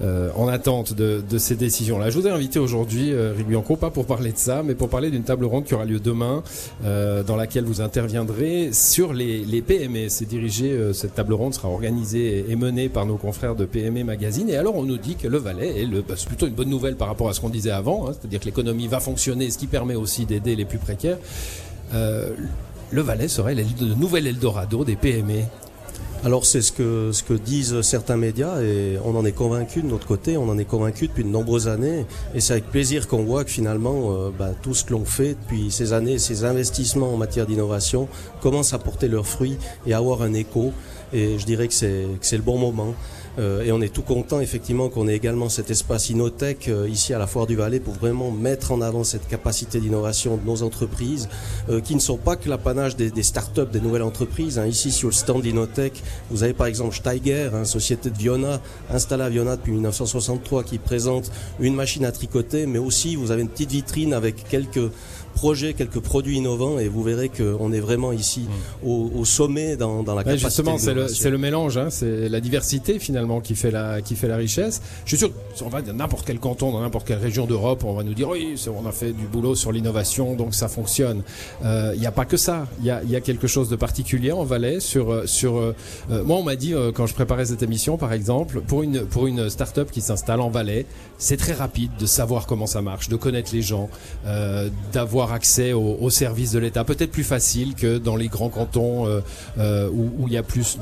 euh, 0.00 0.30
en 0.36 0.46
attente 0.46 0.92
de, 0.92 1.20
de 1.28 1.38
ces 1.38 1.56
décisions-là. 1.56 2.10
Je 2.10 2.18
vous 2.20 2.28
ai 2.28 2.30
invité 2.30 2.60
aujourd'hui, 2.60 3.12
euh, 3.12 3.34
Bianco, 3.34 3.74
pas 3.74 3.90
pour 3.90 4.06
parler 4.06 4.30
de 4.30 4.38
ça, 4.38 4.62
mais 4.62 4.76
pour 4.76 4.88
parler 4.88 5.10
d'une 5.10 5.24
table 5.24 5.44
ronde 5.44 5.64
qui 5.64 5.74
aura 5.74 5.77
lieu 5.84 6.00
demain, 6.00 6.42
euh, 6.84 7.22
dans 7.22 7.36
laquelle 7.36 7.64
vous 7.64 7.80
interviendrez 7.80 8.70
sur 8.72 9.12
les, 9.12 9.62
PME. 9.66 10.08
C'est 10.08 10.26
dirigé, 10.26 10.70
euh, 10.70 10.92
cette 10.92 11.14
table 11.14 11.34
ronde 11.34 11.54
sera 11.54 11.68
organisée 11.68 12.44
et, 12.48 12.56
menée 12.56 12.88
par 12.88 13.06
nos 13.06 13.16
confrères 13.16 13.54
de 13.54 13.64
PME 13.64 14.04
Magazine. 14.04 14.48
Et 14.48 14.56
alors, 14.56 14.76
on 14.76 14.82
nous 14.82 14.98
dit 14.98 15.16
que 15.16 15.28
le 15.28 15.38
Valais 15.38 15.82
est 15.82 15.86
bah, 15.86 16.14
c'est 16.16 16.28
plutôt 16.28 16.46
une 16.46 16.54
bonne 16.54 16.68
nouvelle 16.68 16.96
par 16.96 17.08
rapport 17.08 17.28
à 17.28 17.34
ce 17.34 17.40
qu'on 17.40 17.48
disait 17.48 17.70
avant, 17.70 18.08
hein, 18.08 18.12
c'est-à-dire 18.12 18.40
que 18.40 18.46
l'économie 18.46 18.86
va 18.86 19.00
fonctionner, 19.00 19.50
ce 19.50 19.58
qui 19.58 19.66
permet 19.66 19.94
aussi 19.94 20.26
d'aider 20.26 20.56
les 20.56 20.64
plus 20.64 20.78
précaires. 20.78 21.18
Euh, 21.94 22.30
le 22.90 23.02
Valais 23.02 23.28
serait 23.28 23.54
le 23.54 23.94
nouvel 23.94 24.26
Eldorado 24.26 24.84
des 24.84 24.96
PME. 24.96 25.42
Alors 26.24 26.44
c'est 26.44 26.62
ce 26.62 26.72
que, 26.72 27.10
ce 27.12 27.22
que 27.22 27.32
disent 27.32 27.80
certains 27.82 28.16
médias 28.16 28.60
et 28.60 28.98
on 29.04 29.14
en 29.14 29.24
est 29.24 29.32
convaincu 29.32 29.82
de 29.82 29.86
notre 29.86 30.06
côté, 30.06 30.36
on 30.36 30.48
en 30.48 30.58
est 30.58 30.64
convaincu 30.64 31.06
depuis 31.06 31.22
de 31.22 31.28
nombreuses 31.28 31.68
années 31.68 32.06
et 32.34 32.40
c'est 32.40 32.54
avec 32.54 32.66
plaisir 32.66 33.06
qu'on 33.06 33.22
voit 33.22 33.44
que 33.44 33.50
finalement 33.50 34.12
euh, 34.12 34.30
bah, 34.36 34.50
tout 34.60 34.74
ce 34.74 34.84
que 34.84 34.92
l'on 34.92 35.04
fait 35.04 35.36
depuis 35.40 35.70
ces 35.70 35.92
années, 35.92 36.18
ces 36.18 36.44
investissements 36.44 37.14
en 37.14 37.16
matière 37.16 37.46
d'innovation 37.46 38.08
commencent 38.42 38.72
à 38.72 38.80
porter 38.80 39.06
leurs 39.06 39.28
fruits 39.28 39.58
et 39.86 39.92
à 39.92 39.98
avoir 39.98 40.22
un 40.22 40.34
écho 40.34 40.72
et 41.12 41.38
je 41.38 41.46
dirais 41.46 41.68
que 41.68 41.74
c'est 41.74 42.36
le 42.36 42.42
bon 42.42 42.58
moment. 42.58 42.94
Euh, 43.38 43.62
et 43.62 43.72
on 43.72 43.80
est 43.80 43.92
tout 43.92 44.02
content 44.02 44.40
effectivement 44.40 44.88
qu'on 44.88 45.08
ait 45.08 45.14
également 45.14 45.48
cet 45.48 45.70
espace 45.70 46.10
Inotech 46.10 46.68
euh, 46.68 46.88
ici 46.88 47.14
à 47.14 47.18
la 47.18 47.26
Foire 47.26 47.46
du 47.46 47.56
Valais 47.56 47.80
pour 47.80 47.94
vraiment 47.94 48.30
mettre 48.30 48.72
en 48.72 48.80
avant 48.80 49.04
cette 49.04 49.28
capacité 49.28 49.80
d'innovation 49.80 50.36
de 50.36 50.44
nos 50.44 50.62
entreprises 50.62 51.28
euh, 51.68 51.80
qui 51.80 51.94
ne 51.94 52.00
sont 52.00 52.16
pas 52.16 52.36
que 52.36 52.48
l'apanage 52.48 52.96
des, 52.96 53.10
des 53.10 53.22
start-up, 53.22 53.70
des 53.70 53.80
nouvelles 53.80 54.02
entreprises. 54.02 54.58
Hein. 54.58 54.66
Ici 54.66 54.90
sur 54.90 55.08
le 55.08 55.14
stand 55.14 55.42
d'Inotech, 55.42 56.02
vous 56.30 56.42
avez 56.42 56.52
par 56.52 56.66
exemple 56.66 56.94
Steiger, 56.94 57.50
hein, 57.54 57.64
société 57.64 58.10
de 58.10 58.16
Viona, 58.16 58.60
installée 58.90 59.24
à 59.24 59.28
Viona 59.28 59.56
depuis 59.56 59.72
1963 59.72 60.64
qui 60.64 60.78
présente 60.78 61.30
une 61.60 61.74
machine 61.74 62.04
à 62.04 62.12
tricoter, 62.12 62.66
mais 62.66 62.78
aussi 62.78 63.16
vous 63.16 63.30
avez 63.30 63.42
une 63.42 63.48
petite 63.48 63.70
vitrine 63.70 64.14
avec 64.14 64.48
quelques 64.48 64.90
projets, 65.38 65.72
quelques 65.72 66.00
produits 66.00 66.36
innovants 66.36 66.80
et 66.80 66.88
vous 66.88 67.04
verrez 67.04 67.28
qu'on 67.28 67.72
est 67.72 67.78
vraiment 67.78 68.10
ici 68.10 68.40
mmh. 68.40 68.88
au, 68.88 69.12
au, 69.14 69.24
sommet 69.24 69.76
dans, 69.76 70.02
dans 70.02 70.14
la 70.16 70.22
ouais, 70.22 70.36
capacité 70.36 70.48
Justement, 70.48 70.78
c'est 70.78 70.94
le, 70.94 71.30
le, 71.30 71.38
mélange, 71.38 71.76
hein, 71.76 71.90
c'est 71.90 72.28
la 72.28 72.40
diversité 72.40 72.98
finalement 72.98 73.40
qui 73.40 73.54
fait 73.54 73.70
la, 73.70 74.02
qui 74.02 74.16
fait 74.16 74.26
la 74.26 74.36
richesse. 74.36 74.82
Je 75.04 75.10
suis 75.10 75.18
sûr 75.18 75.30
on 75.64 75.68
va 75.68 75.80
dans 75.82 75.92
n'importe 75.92 76.26
quel 76.26 76.40
canton, 76.40 76.72
dans 76.72 76.80
n'importe 76.80 77.06
quelle 77.06 77.18
région 77.18 77.46
d'Europe, 77.46 77.84
on 77.84 77.94
va 77.94 78.02
nous 78.02 78.14
dire 78.14 78.28
oui, 78.28 78.54
on 78.82 78.86
a 78.86 78.92
fait 78.92 79.12
du 79.12 79.26
boulot 79.26 79.54
sur 79.54 79.70
l'innovation, 79.70 80.34
donc 80.34 80.54
ça 80.54 80.68
fonctionne. 80.68 81.22
Il 81.60 81.66
euh, 81.66 81.96
n'y 81.96 82.06
a 82.06 82.12
pas 82.12 82.24
que 82.24 82.36
ça, 82.36 82.66
il 82.80 82.86
y 82.86 82.90
a, 82.90 83.02
y 83.04 83.16
a, 83.16 83.20
quelque 83.20 83.46
chose 83.46 83.68
de 83.68 83.76
particulier 83.76 84.32
en 84.32 84.44
Valais. 84.44 84.80
Sur, 84.80 85.28
sur, 85.28 85.56
euh, 85.56 85.74
moi, 86.24 86.36
on 86.36 86.42
m'a 86.42 86.56
dit 86.56 86.74
euh, 86.74 86.90
quand 86.92 87.06
je 87.06 87.14
préparais 87.14 87.46
cette 87.46 87.62
émission, 87.62 87.96
par 87.96 88.12
exemple, 88.12 88.60
pour 88.60 88.82
une, 88.82 89.04
pour 89.04 89.26
une 89.26 89.50
start-up 89.50 89.90
qui 89.90 90.00
s'installe 90.00 90.40
en 90.40 90.50
Valais, 90.50 90.86
c'est 91.18 91.36
très 91.36 91.52
rapide 91.52 91.90
de 91.98 92.06
savoir 92.06 92.46
comment 92.46 92.66
ça 92.66 92.82
marche, 92.82 93.08
de 93.08 93.16
connaître 93.16 93.50
les 93.52 93.62
gens, 93.62 93.90
euh, 94.26 94.70
accès 95.32 95.72
aux, 95.72 95.96
aux 96.00 96.10
services 96.10 96.52
de 96.52 96.58
l'État, 96.58 96.84
peut-être 96.84 97.10
plus 97.10 97.24
facile 97.24 97.74
que 97.74 97.98
dans 97.98 98.16
les 98.16 98.28
grands 98.28 98.48
cantons 98.48 99.06
euh, 99.06 99.20
euh, 99.58 99.88
où 99.90 100.26
il 100.26 100.32
y 100.32 100.36
a 100.36 100.42
plus 100.42 100.78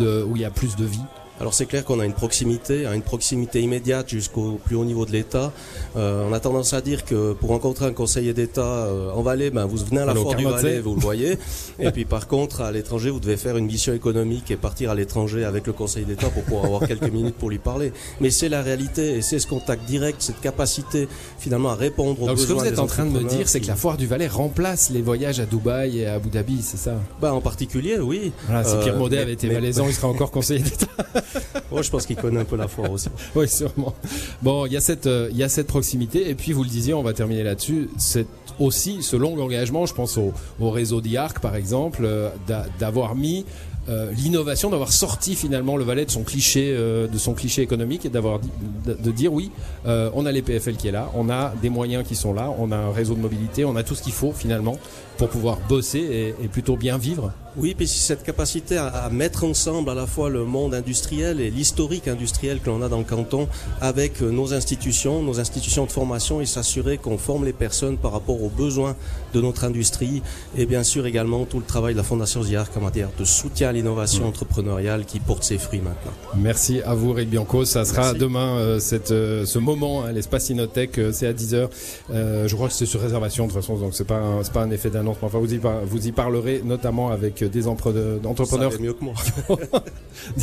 de 0.76 0.84
vie. 0.84 1.00
Alors 1.38 1.52
c'est 1.52 1.66
clair 1.66 1.84
qu'on 1.84 2.00
a 2.00 2.06
une 2.06 2.14
proximité, 2.14 2.86
une 2.86 3.02
proximité 3.02 3.60
immédiate 3.60 4.08
jusqu'au 4.08 4.58
plus 4.64 4.74
haut 4.74 4.86
niveau 4.86 5.04
de 5.04 5.12
l'État. 5.12 5.52
Euh, 5.96 6.26
on 6.28 6.32
a 6.32 6.40
tendance 6.40 6.72
à 6.72 6.80
dire 6.80 7.04
que 7.04 7.34
pour 7.34 7.50
rencontrer 7.50 7.84
un 7.84 7.92
conseiller 7.92 8.32
d'État 8.32 8.62
euh, 8.62 9.10
en 9.10 9.20
Valais, 9.20 9.50
ben, 9.50 9.66
vous 9.66 9.76
venez 9.76 10.00
à 10.00 10.06
la 10.06 10.14
Foire 10.14 10.34
du 10.34 10.44
Valais, 10.44 10.80
vous 10.80 10.94
le 10.94 11.00
voyez. 11.00 11.38
et 11.78 11.90
puis 11.90 12.06
par 12.06 12.26
contre, 12.26 12.62
à 12.62 12.72
l'étranger, 12.72 13.10
vous 13.10 13.20
devez 13.20 13.36
faire 13.36 13.58
une 13.58 13.66
mission 13.66 13.92
économique 13.92 14.50
et 14.50 14.56
partir 14.56 14.90
à 14.90 14.94
l'étranger 14.94 15.44
avec 15.44 15.66
le 15.66 15.74
conseiller 15.74 16.06
d'État 16.06 16.28
pour 16.30 16.42
pouvoir 16.42 16.64
avoir 16.64 16.86
quelques 16.86 17.12
minutes 17.12 17.36
pour 17.36 17.50
lui 17.50 17.58
parler. 17.58 17.92
Mais 18.20 18.30
c'est 18.30 18.48
la 18.48 18.62
réalité 18.62 19.16
et 19.16 19.22
c'est 19.22 19.38
ce 19.38 19.46
contact 19.46 19.84
direct, 19.84 20.22
cette 20.22 20.40
capacité 20.40 21.06
finalement 21.38 21.68
à 21.68 21.74
répondre 21.74 22.22
aux 22.22 22.26
Donc, 22.28 22.36
besoins 22.36 22.46
Ce 22.46 22.64
que 22.64 22.68
vous 22.68 22.72
êtes 22.72 22.78
en 22.78 22.86
train 22.86 23.04
de 23.04 23.10
me 23.10 23.24
dire, 23.24 23.46
c'est 23.46 23.60
que 23.60 23.66
la 23.66 23.76
Foire 23.76 23.98
du 23.98 24.06
Valais 24.06 24.26
remplace 24.26 24.88
les 24.88 25.02
voyages 25.02 25.38
à 25.38 25.44
Dubaï 25.44 25.98
et 25.98 26.06
à 26.06 26.14
Abu 26.14 26.30
Dhabi, 26.30 26.62
c'est 26.62 26.78
ça? 26.78 26.94
Ben, 27.20 27.32
En 27.32 27.42
particulier, 27.42 27.98
oui. 27.98 28.32
Voilà, 28.46 28.64
si 28.64 28.74
Pierre 28.78 28.96
Maudet 28.96 29.18
euh, 29.18 29.22
avait 29.22 29.34
été 29.34 29.48
valaisan, 29.48 29.84
il 29.86 29.92
serait 29.92 30.06
encore 30.06 30.30
conseiller 30.30 30.62
d'État. 30.62 30.86
oh, 31.70 31.82
je 31.82 31.90
pense 31.90 32.06
qu'il 32.06 32.16
connaît 32.16 32.40
un 32.40 32.44
peu 32.44 32.56
la 32.56 32.68
foire 32.68 32.90
aussi. 32.90 33.08
oui, 33.34 33.48
sûrement. 33.48 33.94
Bon, 34.42 34.66
il 34.66 34.72
y 34.72 34.76
a 34.76 34.80
cette, 34.80 35.06
euh, 35.06 35.28
il 35.30 35.36
y 35.36 35.42
a 35.42 35.48
cette 35.48 35.66
proximité. 35.66 36.28
Et 36.28 36.34
puis, 36.34 36.52
vous 36.52 36.62
le 36.62 36.68
disiez, 36.68 36.94
on 36.94 37.02
va 37.02 37.12
terminer 37.12 37.42
là-dessus. 37.42 37.88
C'est 37.98 38.26
aussi 38.58 39.02
ce 39.02 39.16
long 39.16 39.40
engagement, 39.40 39.86
je 39.86 39.94
pense 39.94 40.16
au, 40.16 40.32
au 40.60 40.70
réseau 40.70 41.00
d'IARC, 41.00 41.40
par 41.40 41.56
exemple, 41.56 42.02
euh, 42.04 42.30
d'avoir 42.78 43.14
mis 43.14 43.44
euh, 43.88 44.10
l'innovation 44.16 44.68
d'avoir 44.68 44.92
sorti 44.92 45.36
finalement 45.36 45.76
le 45.76 45.84
Valais 45.84 46.04
de 46.04 46.10
son 46.10 46.24
cliché 46.24 46.76
de 46.76 47.18
son 47.18 47.34
cliché 47.34 47.62
économique 47.62 48.04
et 48.04 48.08
d'avoir 48.08 48.40
de, 48.84 49.12
dire 49.12 49.32
oui 49.32 49.52
on 49.84 50.26
a 50.26 50.32
les 50.32 50.42
PFL 50.42 50.74
qui 50.74 50.88
est 50.88 50.90
là 50.90 51.08
on 51.14 51.30
a 51.30 51.54
des 51.62 51.70
moyens 51.70 52.04
qui 52.04 52.16
sont 52.16 52.34
là 52.34 52.52
on 52.58 52.72
a 52.72 52.76
un 52.76 52.90
réseau 52.90 53.14
de 53.14 53.20
mobilité 53.20 53.64
on 53.64 53.76
a 53.76 53.84
tout 53.84 53.94
ce 53.94 54.02
qu'il 54.02 54.12
faut 54.12 54.32
finalement 54.32 54.76
pour 55.18 55.28
pouvoir 55.28 55.60
bosser 55.68 56.34
et 56.42 56.48
plutôt 56.48 56.76
bien 56.76 56.98
vivre 56.98 57.32
oui, 57.56 57.74
puis 57.74 57.86
cette 57.86 58.22
capacité 58.22 58.76
à, 58.76 58.86
à, 58.86 59.10
mettre 59.10 59.44
ensemble 59.44 59.90
à 59.90 59.94
la 59.94 60.06
fois 60.06 60.28
le 60.28 60.44
monde 60.44 60.74
industriel 60.74 61.40
et 61.40 61.50
l'historique 61.50 62.08
industriel 62.08 62.60
que 62.60 62.68
l'on 62.68 62.82
a 62.82 62.88
dans 62.88 62.98
le 62.98 63.04
canton 63.04 63.48
avec 63.80 64.20
nos 64.20 64.54
institutions, 64.54 65.22
nos 65.22 65.40
institutions 65.40 65.86
de 65.86 65.92
formation 65.92 66.40
et 66.40 66.46
s'assurer 66.46 66.98
qu'on 66.98 67.18
forme 67.18 67.44
les 67.44 67.52
personnes 67.52 67.96
par 67.96 68.12
rapport 68.12 68.42
aux 68.42 68.48
besoins 68.48 68.96
de 69.34 69.40
notre 69.40 69.64
industrie 69.64 70.22
et 70.56 70.66
bien 70.66 70.82
sûr 70.82 71.06
également 71.06 71.44
tout 71.44 71.58
le 71.58 71.64
travail 71.64 71.94
de 71.94 71.98
la 71.98 72.04
Fondation 72.04 72.42
Ziarc 72.42 72.76
en 72.76 72.80
matière 72.80 73.10
de 73.18 73.24
soutien 73.24 73.68
à 73.68 73.72
l'innovation 73.72 74.24
mmh. 74.24 74.28
entrepreneuriale 74.28 75.04
qui 75.04 75.20
porte 75.20 75.42
ses 75.42 75.58
fruits 75.58 75.80
maintenant. 75.80 76.12
Merci 76.36 76.80
à 76.82 76.94
vous 76.94 77.12
Rick 77.12 77.30
Bianco, 77.30 77.64
ça 77.64 77.84
sera 77.84 78.02
Merci. 78.02 78.18
demain 78.18 78.58
euh, 78.58 78.78
cette, 78.78 79.10
euh, 79.10 79.44
ce 79.44 79.58
moment, 79.58 80.04
hein, 80.04 80.12
l'espace 80.12 80.50
Inotech, 80.50 80.98
euh, 80.98 81.12
c'est 81.12 81.26
à 81.26 81.32
10h. 81.32 81.68
je 82.10 82.54
crois 82.54 82.68
que 82.68 82.74
c'est 82.74 82.86
sur 82.86 83.00
réservation 83.00 83.46
de 83.46 83.52
toute 83.52 83.60
façon, 83.60 83.76
donc 83.76 83.94
c'est 83.94 84.06
pas, 84.06 84.18
un, 84.18 84.42
pas 84.42 84.62
un 84.62 84.70
effet 84.70 84.90
d'annonce, 84.90 85.16
mais 85.20 85.26
enfin 85.26 85.38
vous 85.38 85.52
y, 85.52 85.58
vous 85.58 86.06
y 86.06 86.12
parlerez 86.12 86.62
notamment 86.64 87.10
avec 87.10 87.44
des 87.48 87.66
entrepreneurs 87.68 88.72
mieux 88.80 88.92
que 88.92 89.04
moi. 89.04 89.14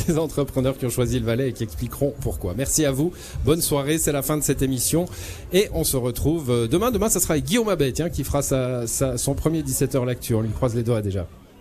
des 0.08 0.18
entrepreneurs 0.18 0.78
qui 0.78 0.86
ont 0.86 0.90
choisi 0.90 1.20
le 1.20 1.26
Valais 1.26 1.50
et 1.50 1.54
qui 1.54 1.64
expliqueront 1.64 2.14
pourquoi. 2.22 2.54
Merci 2.56 2.86
à 2.86 2.92
vous. 2.92 3.12
Bonne 3.46 3.62
soirée. 3.62 3.98
C'est 3.98 4.12
la 4.12 4.22
fin 4.22 4.38
de 4.38 4.44
cette 4.44 4.62
émission 4.62 5.06
et 5.52 5.70
on 5.74 5.84
se 5.84 5.98
retrouve 5.98 6.68
demain. 6.68 6.92
Demain, 6.92 7.10
ça 7.10 7.20
sera 7.20 7.34
avec 7.34 7.46
Guillaume 7.46 7.70
Abet, 7.70 7.94
qui 8.12 8.24
fera 8.24 8.42
sa, 8.42 8.88
sa, 8.88 9.18
son 9.18 9.34
premier 9.34 9.62
17h 9.62 10.06
lecture. 10.06 10.40
On 10.40 10.42
lui 10.42 10.52
croise 10.52 10.76
les 10.76 10.84
doigts 10.84 11.02
déjà. 11.02 11.28